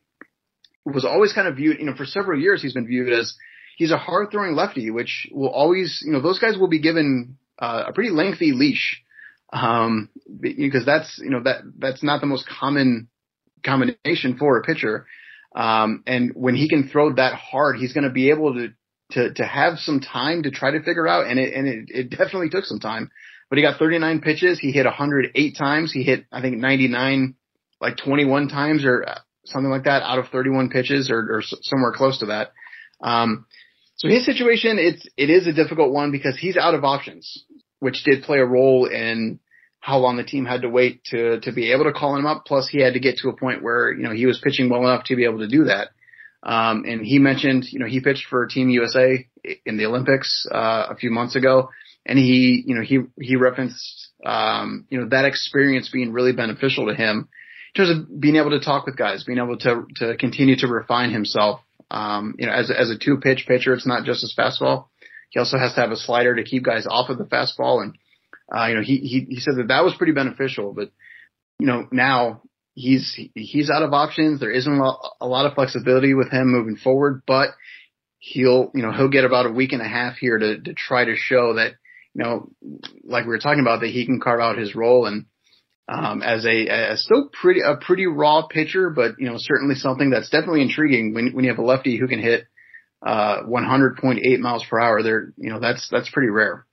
was 0.84 1.04
always 1.04 1.32
kind 1.32 1.48
of 1.48 1.56
viewed, 1.56 1.78
you 1.78 1.86
know, 1.86 1.94
for 1.94 2.06
several 2.06 2.40
years 2.40 2.62
he's 2.62 2.72
been 2.72 2.86
viewed 2.86 3.12
as, 3.12 3.34
he's 3.76 3.90
a 3.90 3.98
hard 3.98 4.30
throwing 4.30 4.54
lefty, 4.54 4.90
which 4.90 5.28
will 5.30 5.50
always, 5.50 6.02
you 6.04 6.12
know, 6.12 6.20
those 6.20 6.38
guys 6.38 6.56
will 6.56 6.68
be 6.68 6.80
given 6.80 7.36
uh, 7.58 7.84
a 7.88 7.92
pretty 7.92 8.10
lengthy 8.10 8.52
leash, 8.52 9.02
um, 9.52 10.08
because 10.40 10.86
that's, 10.86 11.20
you 11.22 11.30
know, 11.30 11.42
that, 11.42 11.60
that's 11.78 12.02
not 12.02 12.20
the 12.20 12.26
most 12.26 12.48
common 12.48 13.08
combination 13.64 14.36
for 14.38 14.58
a 14.58 14.62
pitcher. 14.62 15.06
Um, 15.54 16.02
and 16.06 16.32
when 16.34 16.54
he 16.54 16.68
can 16.68 16.88
throw 16.88 17.14
that 17.14 17.34
hard, 17.34 17.76
he's 17.76 17.92
going 17.92 18.04
to 18.04 18.10
be 18.10 18.30
able 18.30 18.54
to, 18.54 18.68
to, 19.12 19.32
to 19.34 19.44
have 19.44 19.78
some 19.78 20.00
time 20.00 20.42
to 20.42 20.50
try 20.50 20.70
to 20.70 20.82
figure 20.82 21.08
out. 21.08 21.26
And 21.26 21.38
it, 21.38 21.54
and 21.54 21.66
it, 21.66 21.84
it 21.88 22.10
definitely 22.10 22.50
took 22.50 22.64
some 22.64 22.80
time, 22.80 23.10
but 23.48 23.58
he 23.58 23.64
got 23.64 23.78
39 23.78 24.20
pitches. 24.20 24.58
He 24.58 24.72
hit 24.72 24.84
108 24.84 25.56
times. 25.56 25.92
He 25.92 26.02
hit, 26.02 26.26
I 26.32 26.40
think 26.40 26.58
99, 26.58 27.34
like 27.80 27.96
21 27.96 28.48
times 28.48 28.84
or 28.84 29.06
something 29.44 29.70
like 29.70 29.84
that 29.84 30.02
out 30.02 30.18
of 30.18 30.28
31 30.28 30.70
pitches 30.70 31.10
or, 31.10 31.38
or 31.38 31.42
somewhere 31.42 31.92
close 31.92 32.18
to 32.20 32.26
that. 32.26 32.52
Um, 33.00 33.46
so 33.96 34.08
his 34.08 34.24
situation, 34.24 34.78
it's, 34.78 35.06
it 35.16 35.30
is 35.30 35.46
a 35.46 35.52
difficult 35.52 35.92
one 35.92 36.12
because 36.12 36.36
he's 36.38 36.56
out 36.56 36.74
of 36.74 36.84
options, 36.84 37.44
which 37.80 38.04
did 38.04 38.22
play 38.22 38.38
a 38.38 38.44
role 38.44 38.86
in 38.86 39.40
how 39.80 39.98
long 39.98 40.16
the 40.16 40.24
team 40.24 40.44
had 40.44 40.62
to 40.62 40.68
wait 40.68 41.02
to, 41.04 41.40
to 41.40 41.52
be 41.52 41.72
able 41.72 41.84
to 41.84 41.92
call 41.92 42.16
him 42.16 42.26
up. 42.26 42.44
Plus 42.44 42.68
he 42.68 42.82
had 42.82 42.94
to 42.94 43.00
get 43.00 43.16
to 43.18 43.28
a 43.28 43.36
point 43.36 43.62
where, 43.62 43.92
you 43.92 44.02
know, 44.02 44.12
he 44.12 44.26
was 44.26 44.40
pitching 44.42 44.68
well 44.68 44.82
enough 44.82 45.04
to 45.04 45.16
be 45.16 45.24
able 45.24 45.38
to 45.38 45.48
do 45.48 45.64
that. 45.64 45.88
Um, 46.42 46.84
and 46.86 47.04
he 47.04 47.18
mentioned, 47.18 47.64
you 47.70 47.80
know, 47.80 47.86
he 47.86 48.00
pitched 48.00 48.26
for 48.28 48.46
Team 48.46 48.68
USA 48.70 49.26
in 49.66 49.76
the 49.76 49.86
Olympics, 49.86 50.46
uh, 50.52 50.86
a 50.90 50.96
few 50.96 51.10
months 51.10 51.36
ago. 51.36 51.70
And 52.06 52.18
he, 52.18 52.62
you 52.66 52.74
know, 52.74 52.82
he, 52.82 53.00
he 53.20 53.36
referenced, 53.36 54.08
um, 54.24 54.86
you 54.88 55.00
know, 55.00 55.08
that 55.10 55.24
experience 55.24 55.90
being 55.92 56.12
really 56.12 56.32
beneficial 56.32 56.86
to 56.86 56.94
him 56.94 57.28
in 57.74 57.84
terms 57.84 57.98
of 57.98 58.20
being 58.20 58.36
able 58.36 58.50
to 58.50 58.60
talk 58.60 58.86
with 58.86 58.96
guys, 58.96 59.24
being 59.24 59.38
able 59.38 59.58
to, 59.58 59.86
to 59.96 60.16
continue 60.16 60.56
to 60.56 60.68
refine 60.68 61.10
himself. 61.10 61.60
Um, 61.90 62.34
you 62.38 62.46
know, 62.46 62.52
as, 62.52 62.70
as 62.70 62.90
a 62.90 62.98
two 62.98 63.18
pitch 63.18 63.44
pitcher, 63.46 63.74
it's 63.74 63.86
not 63.86 64.04
just 64.04 64.22
his 64.22 64.34
fastball. 64.38 64.86
He 65.30 65.38
also 65.38 65.58
has 65.58 65.74
to 65.74 65.80
have 65.80 65.90
a 65.90 65.96
slider 65.96 66.34
to 66.34 66.44
keep 66.44 66.64
guys 66.64 66.86
off 66.88 67.10
of 67.10 67.18
the 67.18 67.24
fastball. 67.24 67.82
And, 67.82 67.96
uh, 68.54 68.66
you 68.66 68.74
know, 68.76 68.82
he, 68.82 68.96
he, 68.98 69.26
he 69.28 69.40
said 69.40 69.56
that 69.56 69.68
that 69.68 69.84
was 69.84 69.94
pretty 69.94 70.12
beneficial, 70.12 70.72
but, 70.72 70.90
you 71.58 71.66
know, 71.66 71.86
now 71.90 72.42
he's, 72.78 73.18
he's 73.34 73.70
out 73.70 73.82
of 73.82 73.92
options. 73.92 74.40
There 74.40 74.50
isn't 74.50 74.80
a 75.20 75.26
lot 75.26 75.46
of 75.46 75.54
flexibility 75.54 76.14
with 76.14 76.30
him 76.30 76.48
moving 76.48 76.76
forward, 76.76 77.22
but 77.26 77.50
he'll, 78.18 78.70
you 78.74 78.82
know, 78.82 78.92
he'll 78.92 79.08
get 79.08 79.24
about 79.24 79.46
a 79.46 79.52
week 79.52 79.72
and 79.72 79.82
a 79.82 79.88
half 79.88 80.16
here 80.16 80.38
to, 80.38 80.60
to 80.60 80.74
try 80.74 81.04
to 81.04 81.16
show 81.16 81.54
that, 81.54 81.72
you 82.14 82.22
know, 82.22 82.50
like 83.04 83.24
we 83.24 83.30
were 83.30 83.38
talking 83.38 83.60
about, 83.60 83.80
that 83.80 83.90
he 83.90 84.06
can 84.06 84.20
carve 84.20 84.40
out 84.40 84.58
his 84.58 84.74
role 84.74 85.06
and, 85.06 85.26
um, 85.88 86.22
as 86.22 86.44
a, 86.44 86.92
a 86.92 86.96
still 86.96 87.30
pretty 87.32 87.60
a 87.64 87.76
pretty 87.76 88.06
raw 88.06 88.46
pitcher, 88.46 88.90
but 88.90 89.12
you 89.18 89.26
know 89.26 89.36
certainly 89.38 89.74
something 89.74 90.10
that's 90.10 90.28
definitely 90.28 90.60
intriguing 90.60 91.14
when 91.14 91.32
when 91.32 91.44
you 91.44 91.50
have 91.50 91.58
a 91.58 91.64
lefty 91.64 91.96
who 91.96 92.06
can 92.06 92.20
hit 92.20 92.44
uh, 93.00 93.38
100.8 93.48 94.38
miles 94.38 94.66
per 94.68 94.78
hour. 94.78 95.02
There, 95.02 95.32
you 95.38 95.48
know 95.48 95.60
that's 95.60 95.88
that's 95.90 96.10
pretty 96.10 96.28
rare. 96.28 96.66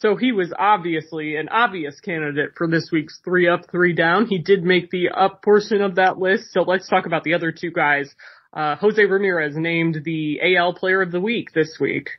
So 0.00 0.16
he 0.16 0.32
was 0.32 0.52
obviously 0.58 1.36
an 1.36 1.50
obvious 1.50 2.00
candidate 2.00 2.52
for 2.56 2.66
this 2.66 2.88
week's 2.90 3.20
three 3.22 3.48
up, 3.48 3.70
three 3.70 3.92
down. 3.92 4.26
He 4.26 4.38
did 4.38 4.64
make 4.64 4.90
the 4.90 5.10
up 5.10 5.42
portion 5.42 5.82
of 5.82 5.96
that 5.96 6.18
list. 6.18 6.52
So 6.52 6.62
let's 6.62 6.88
talk 6.88 7.04
about 7.04 7.22
the 7.22 7.34
other 7.34 7.52
two 7.52 7.70
guys. 7.70 8.14
Uh, 8.52 8.76
Jose 8.76 9.02
Ramirez 9.02 9.56
named 9.56 10.00
the 10.04 10.40
AL 10.56 10.74
Player 10.74 11.02
of 11.02 11.12
the 11.12 11.20
Week 11.20 11.52
this 11.54 11.76
week. 11.78 12.10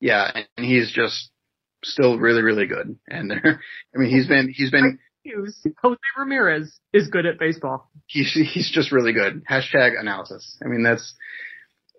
Yeah, 0.00 0.30
and 0.56 0.66
he's 0.66 0.90
just 0.90 1.30
still 1.84 2.18
really, 2.18 2.42
really 2.42 2.66
good. 2.66 2.98
And 3.06 3.30
there, 3.30 3.60
I 3.94 3.98
mean, 3.98 4.10
he's 4.10 4.26
been 4.26 4.52
he's 4.54 4.70
been 4.70 4.98
Jose 5.82 5.98
Ramirez 6.18 6.78
is 6.92 7.08
good 7.08 7.26
at 7.26 7.38
baseball. 7.38 7.90
He's 8.06 8.32
he's 8.32 8.70
just 8.70 8.92
really 8.92 9.12
good. 9.12 9.44
Hashtag 9.44 9.98
analysis. 10.00 10.56
I 10.64 10.68
mean, 10.68 10.82
that's 10.82 11.14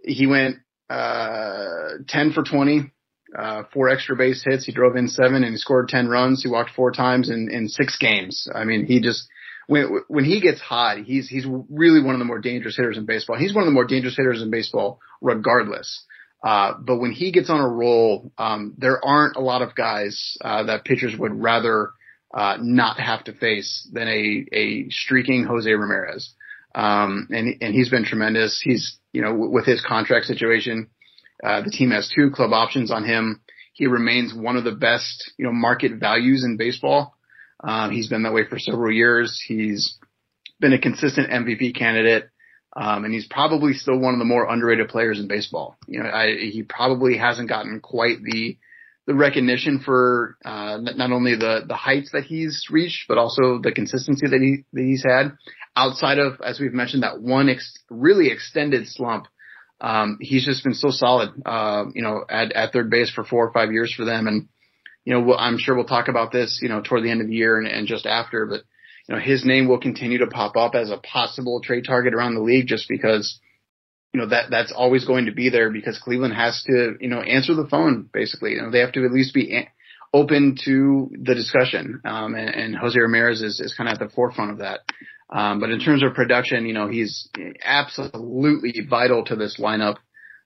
he 0.03 0.25
went 0.25 0.57
uh, 0.89 1.99
ten 2.07 2.33
for 2.33 2.43
twenty, 2.43 2.91
uh, 3.37 3.63
four 3.73 3.89
extra 3.89 4.15
base 4.15 4.43
hits. 4.43 4.65
He 4.65 4.71
drove 4.71 4.95
in 4.95 5.07
seven 5.07 5.43
and 5.43 5.53
he 5.53 5.57
scored 5.57 5.89
ten 5.89 6.07
runs. 6.07 6.43
He 6.43 6.49
walked 6.49 6.71
four 6.71 6.91
times 6.91 7.29
in 7.29 7.49
in 7.51 7.67
six 7.67 7.97
games. 7.97 8.47
I 8.53 8.63
mean, 8.63 8.85
he 8.85 8.99
just 9.01 9.27
when 9.67 10.01
when 10.07 10.25
he 10.25 10.41
gets 10.41 10.61
hot, 10.61 10.99
he's 10.99 11.27
he's 11.27 11.45
really 11.69 12.01
one 12.01 12.15
of 12.15 12.19
the 12.19 12.25
more 12.25 12.39
dangerous 12.39 12.77
hitters 12.77 12.97
in 12.97 13.05
baseball. 13.05 13.37
He's 13.37 13.53
one 13.53 13.63
of 13.63 13.67
the 13.67 13.73
more 13.73 13.85
dangerous 13.85 14.15
hitters 14.15 14.41
in 14.41 14.51
baseball, 14.51 14.99
regardless. 15.21 16.05
Uh, 16.43 16.73
but 16.79 16.97
when 16.97 17.11
he 17.11 17.31
gets 17.31 17.49
on 17.49 17.59
a 17.59 17.67
roll, 17.67 18.31
um, 18.37 18.75
there 18.77 19.03
aren't 19.03 19.35
a 19.35 19.41
lot 19.41 19.63
of 19.63 19.73
guys 19.73 20.37
uh, 20.41 20.63
that 20.63 20.85
pitchers 20.85 21.17
would 21.17 21.33
rather 21.33 21.89
uh, 22.35 22.57
not 22.61 22.99
have 22.99 23.23
to 23.23 23.33
face 23.33 23.89
than 23.91 24.07
a, 24.07 24.45
a 24.53 24.89
streaking 24.89 25.45
Jose 25.45 25.71
Ramirez. 25.71 26.33
Um, 26.75 27.29
and, 27.31 27.55
and 27.61 27.73
he's 27.73 27.89
been 27.89 28.03
tremendous. 28.03 28.61
He's, 28.61 28.97
you 29.13 29.21
know, 29.21 29.31
w- 29.31 29.49
with 29.49 29.65
his 29.65 29.81
contract 29.81 30.25
situation, 30.25 30.89
uh, 31.45 31.61
the 31.61 31.71
team 31.71 31.91
has 31.91 32.11
two 32.13 32.31
club 32.31 32.53
options 32.53 32.91
on 32.91 33.05
him. 33.05 33.41
He 33.73 33.87
remains 33.87 34.33
one 34.33 34.55
of 34.55 34.63
the 34.63 34.71
best, 34.71 35.33
you 35.37 35.45
know, 35.45 35.51
market 35.51 35.99
values 35.99 36.43
in 36.43 36.57
baseball. 36.57 37.13
Um, 37.63 37.91
he's 37.91 38.07
been 38.07 38.23
that 38.23 38.33
way 38.33 38.45
for 38.47 38.57
several 38.57 38.91
years. 38.91 39.41
He's 39.45 39.97
been 40.59 40.73
a 40.73 40.79
consistent 40.79 41.29
MVP 41.29 41.75
candidate. 41.77 42.29
Um, 42.77 43.05
and 43.05 43.13
he's 43.13 43.27
probably 43.27 43.73
still 43.73 43.97
one 43.97 44.13
of 44.13 44.19
the 44.19 44.25
more 44.25 44.51
underrated 44.51 44.89
players 44.89 45.19
in 45.19 45.27
baseball. 45.27 45.77
You 45.87 46.03
know, 46.03 46.09
I, 46.09 46.35
he 46.35 46.63
probably 46.63 47.17
hasn't 47.17 47.49
gotten 47.49 47.79
quite 47.79 48.21
the 48.21 48.57
the 49.07 49.13
recognition 49.13 49.81
for 49.85 50.35
uh, 50.43 50.77
not 50.81 51.11
only 51.11 51.35
the 51.35 51.61
the 51.67 51.75
heights 51.75 52.09
that 52.11 52.23
he's 52.23 52.65
reached, 52.69 53.07
but 53.07 53.17
also 53.17 53.59
the 53.61 53.71
consistency 53.71 54.27
that 54.27 54.41
he 54.41 54.65
that 54.73 54.83
he's 54.83 55.05
had. 55.07 55.37
Outside 55.75 56.19
of, 56.19 56.41
as 56.41 56.59
we've 56.59 56.73
mentioned, 56.73 57.03
that 57.03 57.21
one 57.21 57.49
ex- 57.49 57.77
really 57.89 58.29
extended 58.29 58.87
slump, 58.87 59.27
um, 59.81 60.17
he's 60.21 60.45
just 60.45 60.63
been 60.63 60.73
so 60.73 60.89
solid. 60.89 61.29
Uh, 61.45 61.85
you 61.93 62.01
know, 62.01 62.23
at 62.29 62.51
at 62.53 62.73
third 62.73 62.89
base 62.89 63.11
for 63.11 63.23
four 63.23 63.47
or 63.47 63.53
five 63.53 63.71
years 63.71 63.93
for 63.93 64.05
them, 64.05 64.27
and 64.27 64.47
you 65.03 65.13
know, 65.13 65.21
we'll, 65.21 65.37
I'm 65.37 65.57
sure 65.57 65.75
we'll 65.75 65.85
talk 65.85 66.07
about 66.07 66.31
this, 66.31 66.59
you 66.61 66.69
know, 66.69 66.81
toward 66.81 67.03
the 67.03 67.11
end 67.11 67.21
of 67.21 67.27
the 67.27 67.35
year 67.35 67.57
and, 67.57 67.67
and 67.67 67.87
just 67.87 68.05
after, 68.05 68.45
but 68.45 68.61
you 69.07 69.15
know, 69.15 69.21
his 69.21 69.45
name 69.45 69.67
will 69.67 69.79
continue 69.79 70.17
to 70.19 70.27
pop 70.27 70.57
up 70.57 70.73
as 70.73 70.89
a 70.89 70.97
possible 70.97 71.61
trade 71.61 71.83
target 71.85 72.15
around 72.15 72.33
the 72.33 72.41
league 72.41 72.67
just 72.67 72.89
because 72.89 73.39
you 74.15 74.21
know, 74.21 74.27
that, 74.27 74.45
that's 74.49 74.71
always 74.71 75.03
going 75.03 75.25
to 75.25 75.33
be 75.33 75.49
there 75.49 75.69
because 75.69 75.99
Cleveland 75.99 76.33
has 76.33 76.63
to, 76.67 76.95
you 77.01 77.09
know, 77.09 77.19
answer 77.19 77.53
the 77.53 77.67
phone 77.67 78.09
basically. 78.13 78.51
You 78.51 78.61
know, 78.61 78.71
they 78.71 78.79
have 78.79 78.93
to 78.93 79.03
at 79.03 79.11
least 79.11 79.33
be 79.33 79.67
open 80.13 80.57
to 80.63 81.11
the 81.21 81.35
discussion. 81.35 81.99
Um, 82.05 82.33
and, 82.33 82.49
and 82.49 82.75
Jose 82.77 82.97
Ramirez 82.97 83.41
is, 83.41 83.59
is 83.59 83.73
kind 83.75 83.89
of 83.89 83.95
at 83.95 83.99
the 83.99 84.15
forefront 84.15 84.51
of 84.51 84.57
that. 84.59 84.79
Um, 85.29 85.59
but 85.59 85.71
in 85.71 85.79
terms 85.79 86.03
of 86.03 86.13
production, 86.13 86.65
you 86.65 86.73
know, 86.73 86.87
he's 86.87 87.29
absolutely 87.63 88.73
vital 88.87 89.25
to 89.25 89.35
this 89.35 89.59
lineup, 89.59 89.97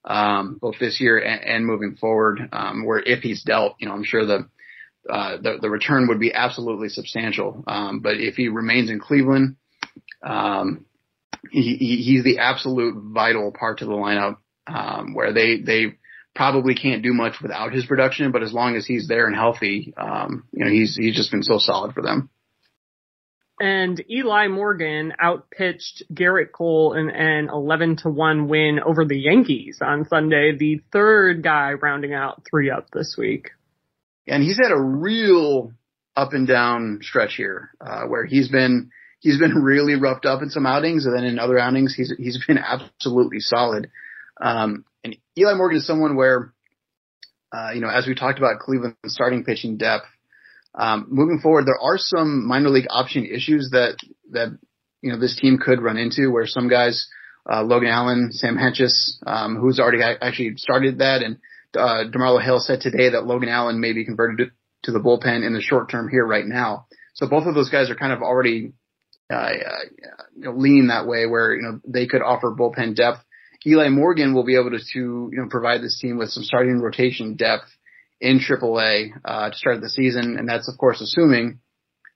um, 0.05 0.57
both 0.62 0.75
this 0.79 1.01
year 1.01 1.17
and, 1.17 1.43
and 1.43 1.65
moving 1.65 1.98
forward. 2.00 2.39
Um, 2.53 2.86
where 2.86 3.00
if 3.00 3.21
he's 3.21 3.43
dealt, 3.43 3.75
you 3.79 3.88
know, 3.88 3.93
I'm 3.93 4.05
sure 4.05 4.25
the, 4.25 4.50
uh, 5.09 5.38
the, 5.41 5.57
the 5.62 5.69
return 5.69 6.07
would 6.07 6.19
be 6.19 6.33
absolutely 6.33 6.89
substantial. 6.89 7.63
Um, 7.67 8.00
but 8.00 8.15
if 8.17 8.36
he 8.36 8.48
remains 8.48 8.89
in 8.89 9.00
Cleveland, 9.00 9.57
um, 10.24 10.86
he, 11.51 11.75
he's 11.75 12.24
the 12.24 12.39
absolute 12.39 12.95
vital 13.13 13.51
part 13.51 13.79
to 13.79 13.86
the 13.86 13.91
lineup, 13.91 14.38
um, 14.67 15.13
where 15.13 15.33
they, 15.33 15.62
they 15.62 15.95
probably 16.36 16.75
can't 16.75 17.03
do 17.03 17.13
much 17.13 17.36
without 17.41 17.74
his 17.74 17.86
production, 17.86 18.31
but 18.31 18.43
as 18.43 18.53
long 18.53 18.75
as 18.75 18.86
he's 18.86 19.07
there 19.07 19.25
and 19.25 19.36
healthy, 19.36 19.93
um, 19.98 20.48
you 20.51 20.63
know, 20.63 20.71
he's, 20.71 20.95
he's 20.95 21.15
just 21.15 21.31
been 21.31 21.43
so 21.43 21.57
solid 21.57 21.93
for 21.93 22.01
them. 22.01 22.29
And 23.59 24.01
Eli 24.09 24.47
Morgan 24.47 25.13
outpitched 25.21 26.03
Gerrit 26.13 26.53
Cole 26.53 26.93
in 26.93 27.09
an 27.09 27.49
11 27.51 27.97
to 28.03 28.09
1 28.09 28.47
win 28.47 28.79
over 28.79 29.03
the 29.03 29.19
Yankees 29.19 29.79
on 29.81 30.05
Sunday, 30.05 30.55
the 30.57 30.81
third 30.93 31.43
guy 31.43 31.73
rounding 31.73 32.13
out 32.13 32.43
three 32.49 32.71
up 32.71 32.89
this 32.91 33.15
week. 33.17 33.49
And 34.27 34.43
he's 34.43 34.59
had 34.61 34.71
a 34.71 34.79
real 34.79 35.73
up 36.15 36.31
and 36.33 36.47
down 36.47 36.99
stretch 37.01 37.35
here, 37.35 37.71
uh, 37.81 38.03
where 38.03 38.25
he's 38.25 38.49
been, 38.49 38.91
he's 39.19 39.39
been 39.39 39.55
really 39.55 39.95
roughed 39.95 40.25
up 40.25 40.41
in 40.41 40.49
some 40.49 40.65
outings, 40.65 41.05
and 41.05 41.15
then 41.15 41.25
in 41.25 41.39
other 41.39 41.59
outings, 41.59 41.93
he's 41.95 42.13
he's 42.17 42.43
been 42.47 42.57
absolutely 42.57 43.39
solid. 43.39 43.89
Um, 44.39 44.85
and 45.03 45.17
Eli 45.37 45.55
Morgan 45.55 45.79
is 45.79 45.87
someone 45.87 46.15
where, 46.15 46.53
uh, 47.51 47.71
you 47.73 47.81
know, 47.81 47.89
as 47.89 48.07
we 48.07 48.15
talked 48.15 48.37
about 48.37 48.59
Cleveland 48.59 48.95
starting 49.05 49.43
pitching 49.43 49.77
depth, 49.77 50.05
um, 50.75 51.07
moving 51.09 51.39
forward, 51.39 51.65
there 51.65 51.79
are 51.81 51.97
some 51.97 52.47
minor 52.47 52.69
league 52.69 52.88
option 52.89 53.25
issues 53.25 53.69
that 53.71 53.97
that 54.31 54.57
you 55.01 55.11
know 55.11 55.19
this 55.19 55.38
team 55.39 55.57
could 55.57 55.81
run 55.81 55.97
into, 55.97 56.31
where 56.31 56.45
some 56.45 56.69
guys, 56.69 57.07
uh, 57.51 57.63
Logan 57.63 57.89
Allen, 57.89 58.29
Sam 58.31 58.57
Hentges, 58.57 59.17
um, 59.25 59.57
who's 59.57 59.79
already 59.79 60.03
actually 60.03 60.53
started 60.57 60.99
that, 60.99 61.21
and 61.21 61.38
uh, 61.75 62.03
DeMarlo 62.11 62.41
Hale 62.41 62.59
said 62.59 62.81
today 62.81 63.09
that 63.09 63.25
Logan 63.25 63.49
Allen 63.49 63.79
may 63.79 63.93
be 63.93 64.05
converted 64.05 64.51
to 64.83 64.91
the 64.91 64.99
bullpen 64.99 65.45
in 65.45 65.53
the 65.53 65.61
short 65.61 65.89
term 65.89 66.09
here 66.09 66.25
right 66.25 66.45
now. 66.45 66.88
So 67.13 67.27
both 67.27 67.47
of 67.47 67.55
those 67.55 67.69
guys 67.69 67.89
are 67.89 67.95
kind 67.95 68.13
of 68.13 68.21
already 68.21 68.73
uh, 69.31 69.51
you 70.35 70.43
know, 70.43 70.51
lean 70.51 70.88
that 70.88 71.07
way 71.07 71.25
where, 71.25 71.53
you 71.53 71.61
know, 71.61 71.79
they 71.88 72.07
could 72.07 72.21
offer 72.21 72.55
bullpen 72.57 72.95
depth. 72.95 73.19
Eli 73.65 73.89
Morgan 73.89 74.33
will 74.33 74.45
be 74.45 74.55
able 74.55 74.71
to, 74.71 74.79
to 74.79 75.29
you 75.31 75.31
know, 75.33 75.47
provide 75.49 75.81
this 75.81 75.99
team 76.01 76.17
with 76.17 76.29
some 76.29 76.43
starting 76.43 76.79
rotation 76.79 77.35
depth 77.35 77.69
in 78.21 78.39
AAA, 78.39 79.11
uh, 79.23 79.49
to 79.49 79.55
start 79.55 79.81
the 79.81 79.89
season. 79.89 80.38
And 80.38 80.47
that's, 80.47 80.69
of 80.69 80.77
course, 80.77 81.01
assuming 81.01 81.59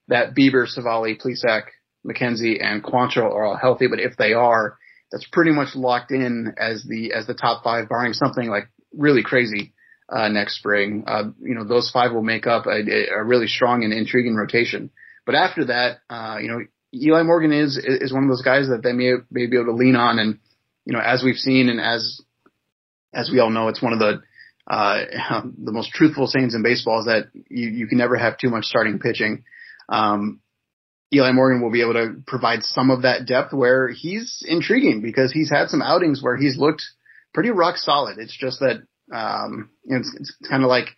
that 0.08 0.34
Bieber, 0.34 0.66
Civale, 0.66 1.18
Plesac, 1.18 1.64
McKenzie, 2.06 2.62
and 2.62 2.82
Quantrill 2.82 3.32
are 3.32 3.44
all 3.44 3.56
healthy. 3.56 3.86
But 3.86 4.00
if 4.00 4.16
they 4.16 4.34
are, 4.34 4.76
that's 5.10 5.26
pretty 5.32 5.52
much 5.52 5.74
locked 5.74 6.10
in 6.10 6.54
as 6.58 6.84
the 6.88 7.12
as 7.12 7.26
the 7.26 7.34
top 7.34 7.64
five, 7.64 7.88
barring 7.88 8.12
something 8.12 8.48
like 8.48 8.68
really 8.92 9.22
crazy 9.22 9.72
uh, 10.08 10.28
next 10.28 10.58
spring. 10.58 11.04
Uh, 11.06 11.24
you 11.40 11.54
know, 11.54 11.64
those 11.64 11.90
five 11.90 12.12
will 12.12 12.22
make 12.22 12.46
up 12.46 12.66
a, 12.66 12.82
a 13.14 13.24
really 13.24 13.46
strong 13.46 13.84
and 13.84 13.92
intriguing 13.92 14.34
rotation. 14.34 14.90
But 15.24 15.34
after 15.34 15.66
that, 15.66 15.98
uh, 16.10 16.38
you 16.40 16.48
know, 16.48 16.60
Eli 16.94 17.22
Morgan 17.22 17.52
is 17.52 17.78
is 17.78 18.12
one 18.12 18.24
of 18.24 18.28
those 18.28 18.42
guys 18.42 18.68
that 18.68 18.82
they 18.82 18.92
may 18.92 19.12
may 19.30 19.46
be 19.46 19.56
able 19.56 19.72
to 19.72 19.72
lean 19.72 19.96
on, 19.96 20.18
and 20.18 20.38
you 20.84 20.92
know, 20.92 21.00
as 21.00 21.22
we've 21.24 21.36
seen 21.36 21.68
and 21.68 21.80
as 21.80 22.20
as 23.12 23.30
we 23.32 23.40
all 23.40 23.50
know, 23.50 23.68
it's 23.68 23.82
one 23.82 23.92
of 23.92 23.98
the 23.98 24.22
uh, 24.66 25.04
the 25.58 25.72
most 25.72 25.90
truthful 25.90 26.26
sayings 26.26 26.54
in 26.54 26.62
baseball 26.62 27.00
is 27.00 27.06
that 27.06 27.28
you, 27.48 27.68
you 27.68 27.86
can 27.86 27.98
never 27.98 28.16
have 28.16 28.38
too 28.38 28.50
much 28.50 28.64
starting 28.64 28.98
pitching. 28.98 29.44
Um, 29.88 30.40
Eli 31.12 31.32
Morgan 31.32 31.62
will 31.62 31.70
be 31.70 31.82
able 31.82 31.92
to 31.94 32.16
provide 32.26 32.62
some 32.62 32.90
of 32.90 33.02
that 33.02 33.26
depth 33.26 33.52
where 33.52 33.88
he's 33.88 34.42
intriguing 34.46 35.00
because 35.00 35.32
he's 35.32 35.50
had 35.50 35.68
some 35.68 35.82
outings 35.82 36.22
where 36.22 36.36
he's 36.36 36.58
looked 36.58 36.82
pretty 37.32 37.50
rock 37.50 37.76
solid. 37.76 38.18
It's 38.18 38.36
just 38.36 38.60
that, 38.60 38.82
um, 39.14 39.70
you 39.84 39.92
know, 39.92 39.98
it's, 40.00 40.16
it's 40.18 40.36
kind 40.48 40.64
of 40.64 40.68
like 40.68 40.88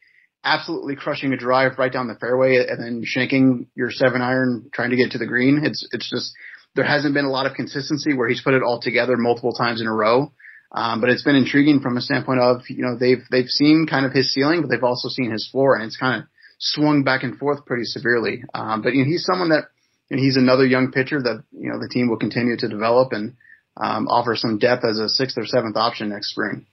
absolutely 0.44 0.96
crushing 0.96 1.32
a 1.32 1.36
drive 1.36 1.72
right 1.78 1.92
down 1.92 2.06
the 2.06 2.14
fairway 2.14 2.56
and 2.56 2.80
then 2.80 3.04
shanking 3.04 3.66
your 3.74 3.90
seven 3.90 4.22
iron 4.22 4.70
trying 4.72 4.90
to 4.90 4.96
get 4.96 5.10
to 5.10 5.18
the 5.18 5.26
green. 5.26 5.62
It's, 5.64 5.86
it's 5.92 6.08
just, 6.08 6.32
there 6.76 6.84
hasn't 6.84 7.14
been 7.14 7.24
a 7.24 7.30
lot 7.30 7.46
of 7.46 7.54
consistency 7.54 8.14
where 8.14 8.28
he's 8.28 8.42
put 8.42 8.54
it 8.54 8.62
all 8.62 8.80
together 8.80 9.16
multiple 9.16 9.52
times 9.52 9.80
in 9.80 9.86
a 9.86 9.92
row. 9.92 10.32
Um, 10.72 11.00
but 11.00 11.10
it's 11.10 11.22
been 11.22 11.36
intriguing 11.36 11.80
from 11.80 11.96
a 11.96 12.00
standpoint 12.00 12.40
of, 12.40 12.62
you 12.68 12.82
know, 12.82 12.96
they've, 12.98 13.22
they've 13.30 13.48
seen 13.48 13.86
kind 13.88 14.04
of 14.04 14.12
his 14.12 14.32
ceiling, 14.32 14.62
but 14.62 14.70
they've 14.70 14.82
also 14.82 15.08
seen 15.08 15.30
his 15.30 15.48
floor 15.50 15.76
and 15.76 15.84
it's 15.84 15.96
kind 15.96 16.22
of 16.22 16.28
swung 16.58 17.04
back 17.04 17.22
and 17.22 17.38
forth 17.38 17.64
pretty 17.64 17.84
severely. 17.84 18.42
Um, 18.54 18.82
but 18.82 18.94
you 18.94 19.04
know, 19.04 19.08
he's 19.08 19.24
someone 19.24 19.50
that, 19.50 19.64
you 20.10 20.16
know, 20.16 20.22
he's 20.22 20.36
another 20.36 20.66
young 20.66 20.92
pitcher 20.92 21.22
that, 21.22 21.44
you 21.52 21.70
know, 21.70 21.78
the 21.78 21.88
team 21.88 22.08
will 22.08 22.18
continue 22.18 22.56
to 22.56 22.68
develop 22.68 23.12
and, 23.12 23.36
um, 23.76 24.08
offer 24.08 24.34
some 24.34 24.58
depth 24.58 24.84
as 24.84 24.98
a 24.98 25.08
sixth 25.08 25.38
or 25.38 25.46
seventh 25.46 25.76
option 25.76 26.08
next 26.08 26.30
spring. 26.30 26.66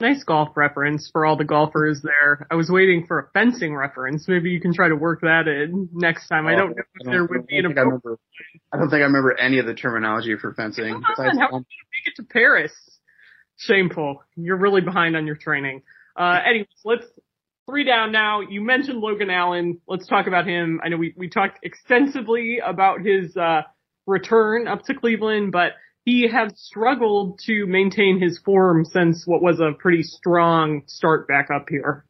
Nice 0.00 0.24
golf 0.24 0.56
reference 0.56 1.10
for 1.12 1.26
all 1.26 1.36
the 1.36 1.44
golfers 1.44 2.00
there. 2.02 2.46
I 2.50 2.54
was 2.54 2.70
waiting 2.70 3.06
for 3.06 3.18
a 3.18 3.30
fencing 3.32 3.76
reference. 3.76 4.26
Maybe 4.26 4.50
you 4.50 4.60
can 4.60 4.72
try 4.72 4.88
to 4.88 4.96
work 4.96 5.20
that 5.20 5.46
in 5.46 5.90
next 5.92 6.26
time. 6.28 6.46
I 6.46 6.54
don't 6.54 6.70
know 6.70 6.76
if 6.78 7.04
don't, 7.04 7.12
there 7.12 7.26
would 7.26 7.46
be 7.46 7.58
an 7.58 7.66
appropriate. 7.66 8.18
I 8.72 8.78
don't 8.78 8.88
think 8.88 9.00
I 9.00 9.04
remember 9.04 9.38
any 9.38 9.58
of 9.58 9.66
the 9.66 9.74
terminology 9.74 10.36
for 10.40 10.54
fencing. 10.54 11.02
How 11.02 11.24
did 11.24 11.34
you 11.34 11.48
make 11.50 12.06
it 12.06 12.16
to 12.16 12.22
Paris? 12.22 12.72
Shameful. 13.58 14.24
You're 14.36 14.56
really 14.56 14.80
behind 14.80 15.16
on 15.16 15.26
your 15.26 15.36
training. 15.36 15.82
Uh, 16.16 16.38
anyways, 16.46 16.68
let's 16.84 17.04
three 17.68 17.84
down 17.84 18.10
now. 18.10 18.40
You 18.40 18.62
mentioned 18.62 19.00
Logan 19.00 19.28
Allen. 19.28 19.80
Let's 19.86 20.06
talk 20.06 20.26
about 20.26 20.46
him. 20.46 20.80
I 20.82 20.88
know 20.88 20.96
we, 20.96 21.14
we 21.14 21.28
talked 21.28 21.58
extensively 21.62 22.58
about 22.64 23.00
his, 23.04 23.36
uh, 23.36 23.62
return 24.06 24.66
up 24.66 24.82
to 24.84 24.94
Cleveland, 24.94 25.52
but 25.52 25.72
he 26.04 26.28
has 26.28 26.52
struggled 26.56 27.38
to 27.46 27.66
maintain 27.66 28.20
his 28.20 28.38
form 28.38 28.84
since 28.84 29.26
what 29.26 29.42
was 29.42 29.60
a 29.60 29.72
pretty 29.78 30.02
strong 30.02 30.82
start 30.86 31.28
back 31.28 31.48
up 31.54 31.66
here. 31.68 32.04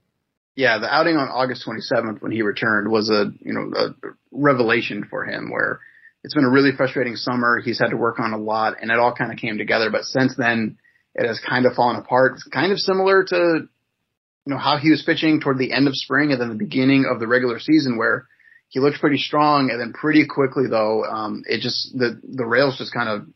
Yeah, 0.54 0.78
the 0.78 0.92
outing 0.92 1.16
on 1.16 1.28
August 1.28 1.66
27th 1.66 2.20
when 2.20 2.32
he 2.32 2.42
returned 2.42 2.90
was 2.90 3.08
a, 3.10 3.32
you 3.40 3.52
know, 3.52 3.72
a 3.74 3.94
revelation 4.30 5.06
for 5.08 5.24
him 5.24 5.50
where 5.50 5.80
it's 6.22 6.34
been 6.34 6.44
a 6.44 6.50
really 6.50 6.72
frustrating 6.76 7.16
summer. 7.16 7.60
He's 7.60 7.78
had 7.78 7.90
to 7.90 7.96
work 7.96 8.20
on 8.20 8.32
a 8.32 8.38
lot 8.38 8.74
and 8.80 8.90
it 8.90 8.98
all 8.98 9.14
kind 9.14 9.32
of 9.32 9.38
came 9.38 9.58
together. 9.58 9.90
But 9.90 10.04
since 10.04 10.34
then, 10.36 10.78
it 11.14 11.26
has 11.26 11.40
kind 11.40 11.66
of 11.66 11.74
fallen 11.74 11.96
apart. 11.96 12.34
It's 12.34 12.44
kind 12.44 12.72
of 12.72 12.78
similar 12.78 13.24
to, 13.24 13.36
you 13.36 14.52
know, 14.52 14.58
how 14.58 14.76
he 14.76 14.90
was 14.90 15.02
pitching 15.02 15.40
toward 15.40 15.58
the 15.58 15.72
end 15.72 15.88
of 15.88 15.96
spring 15.96 16.30
and 16.30 16.40
then 16.40 16.50
the 16.50 16.54
beginning 16.54 17.06
of 17.10 17.20
the 17.20 17.26
regular 17.26 17.58
season 17.58 17.96
where 17.96 18.26
he 18.68 18.80
looked 18.80 19.00
pretty 19.00 19.18
strong 19.18 19.70
and 19.70 19.80
then 19.80 19.92
pretty 19.92 20.26
quickly 20.26 20.64
though, 20.68 21.04
um, 21.04 21.42
it 21.46 21.60
just, 21.60 21.96
the, 21.96 22.20
the 22.22 22.44
rails 22.44 22.76
just 22.78 22.94
kind 22.94 23.08
of, 23.08 23.26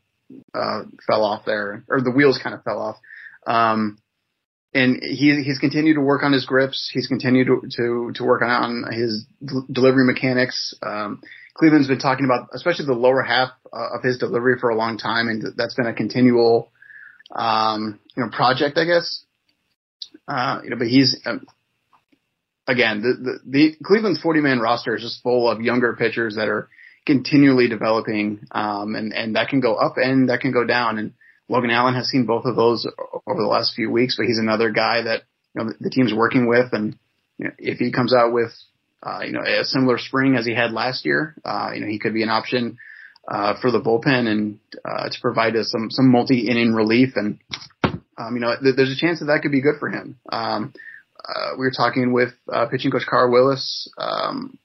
uh, 0.53 0.83
fell 1.05 1.23
off 1.23 1.45
there 1.45 1.83
or 1.89 2.01
the 2.01 2.11
wheels 2.11 2.39
kind 2.41 2.55
of 2.55 2.63
fell 2.63 2.79
off. 2.79 2.97
Um, 3.47 3.99
and 4.73 4.99
he, 5.01 5.41
he's 5.43 5.59
continued 5.59 5.93
to 5.93 6.01
work 6.01 6.23
on 6.23 6.33
his 6.33 6.45
grips. 6.45 6.91
He's 6.93 7.07
continued 7.07 7.47
to, 7.47 7.61
to, 7.77 8.11
to 8.15 8.23
work 8.23 8.41
on, 8.41 8.49
on 8.49 8.91
his 8.91 9.25
delivery 9.71 10.05
mechanics. 10.05 10.73
Um, 10.85 11.21
Cleveland's 11.53 11.87
been 11.87 11.99
talking 11.99 12.25
about, 12.25 12.49
especially 12.53 12.85
the 12.85 12.93
lower 12.93 13.21
half 13.21 13.51
uh, 13.71 13.95
of 13.95 14.03
his 14.03 14.17
delivery 14.17 14.59
for 14.59 14.69
a 14.69 14.75
long 14.75 14.97
time, 14.97 15.29
and 15.29 15.41
that's 15.55 15.75
been 15.75 15.87
a 15.87 15.93
continual, 15.93 16.73
um, 17.33 17.99
you 18.17 18.23
know, 18.23 18.29
project, 18.29 18.77
I 18.77 18.83
guess. 18.83 19.23
Uh, 20.27 20.59
you 20.63 20.71
know, 20.71 20.75
but 20.75 20.87
he's 20.87 21.21
um, 21.25 21.45
again 22.67 23.01
the, 23.01 23.13
the 23.13 23.39
the 23.45 23.75
Cleveland's 23.83 24.21
40 24.21 24.41
man 24.41 24.59
roster 24.59 24.95
is 24.95 25.03
just 25.03 25.21
full 25.21 25.49
of 25.49 25.61
younger 25.61 25.95
pitchers 25.95 26.35
that 26.35 26.49
are 26.49 26.69
continually 27.05 27.67
developing, 27.67 28.47
um, 28.51 28.95
and 28.95 29.13
and 29.13 29.35
that 29.35 29.49
can 29.49 29.59
go 29.59 29.75
up 29.75 29.93
and 29.97 30.29
that 30.29 30.41
can 30.41 30.51
go 30.51 30.65
down. 30.65 30.97
And 30.97 31.13
Logan 31.49 31.71
Allen 31.71 31.95
has 31.95 32.07
seen 32.07 32.25
both 32.25 32.45
of 32.45 32.55
those 32.55 32.87
over 33.27 33.41
the 33.41 33.47
last 33.47 33.75
few 33.75 33.91
weeks, 33.91 34.15
but 34.17 34.25
he's 34.25 34.39
another 34.39 34.71
guy 34.71 35.03
that 35.03 35.23
you 35.55 35.63
know 35.63 35.71
the, 35.79 35.89
team's 35.89 36.13
working 36.13 36.47
with, 36.47 36.73
and 36.73 36.97
you 37.37 37.45
know, 37.45 37.51
if 37.57 37.77
he 37.77 37.91
comes 37.91 38.13
out 38.13 38.33
with 38.33 38.51
uh, 39.05 39.19
you 39.23 39.31
know, 39.31 39.41
a 39.41 39.63
similar 39.63 39.97
spring 39.99 40.35
as 40.35 40.45
he 40.45 40.55
had 40.55 40.71
last 40.71 41.05
year. 41.05 41.35
Uh, 41.45 41.71
you 41.73 41.81
know, 41.81 41.87
he 41.87 41.99
could 41.99 42.13
be 42.13 42.23
an 42.23 42.29
option 42.29 42.77
uh, 43.27 43.53
for 43.61 43.71
the 43.71 43.79
bullpen 43.79 44.27
and 44.27 44.59
uh, 44.83 45.09
to 45.09 45.17
provide 45.21 45.55
us 45.55 45.71
some 45.71 45.89
some 45.91 46.11
multi 46.11 46.47
inning 46.47 46.73
relief. 46.73 47.09
And 47.15 47.39
um, 48.17 48.33
you 48.33 48.39
know, 48.39 48.55
th- 48.61 48.75
there's 48.75 48.91
a 48.91 48.99
chance 48.99 49.19
that 49.19 49.25
that 49.25 49.41
could 49.41 49.51
be 49.51 49.61
good 49.61 49.75
for 49.79 49.89
him. 49.89 50.17
Um, 50.31 50.73
uh, 51.23 51.51
we 51.57 51.65
were 51.65 51.73
talking 51.75 52.13
with 52.13 52.33
uh, 52.51 52.67
pitching 52.67 52.91
coach 52.91 53.05
Carl 53.07 53.31
Willis 53.31 53.91
um, 53.97 54.57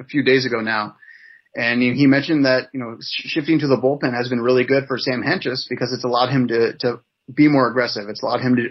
a 0.00 0.04
few 0.04 0.22
days 0.22 0.46
ago 0.46 0.60
now, 0.60 0.96
and 1.56 1.80
he 1.80 2.06
mentioned 2.06 2.44
that 2.44 2.68
you 2.72 2.80
know 2.80 2.96
shifting 3.00 3.60
to 3.60 3.66
the 3.66 3.76
bullpen 3.76 4.14
has 4.14 4.28
been 4.28 4.40
really 4.40 4.64
good 4.64 4.84
for 4.86 4.98
Sam 4.98 5.22
Hentges 5.22 5.66
because 5.68 5.92
it's 5.92 6.04
allowed 6.04 6.30
him 6.30 6.48
to 6.48 6.76
to 6.78 7.00
be 7.32 7.48
more 7.48 7.68
aggressive. 7.68 8.08
It's 8.08 8.22
allowed 8.22 8.40
him 8.40 8.56
to 8.56 8.68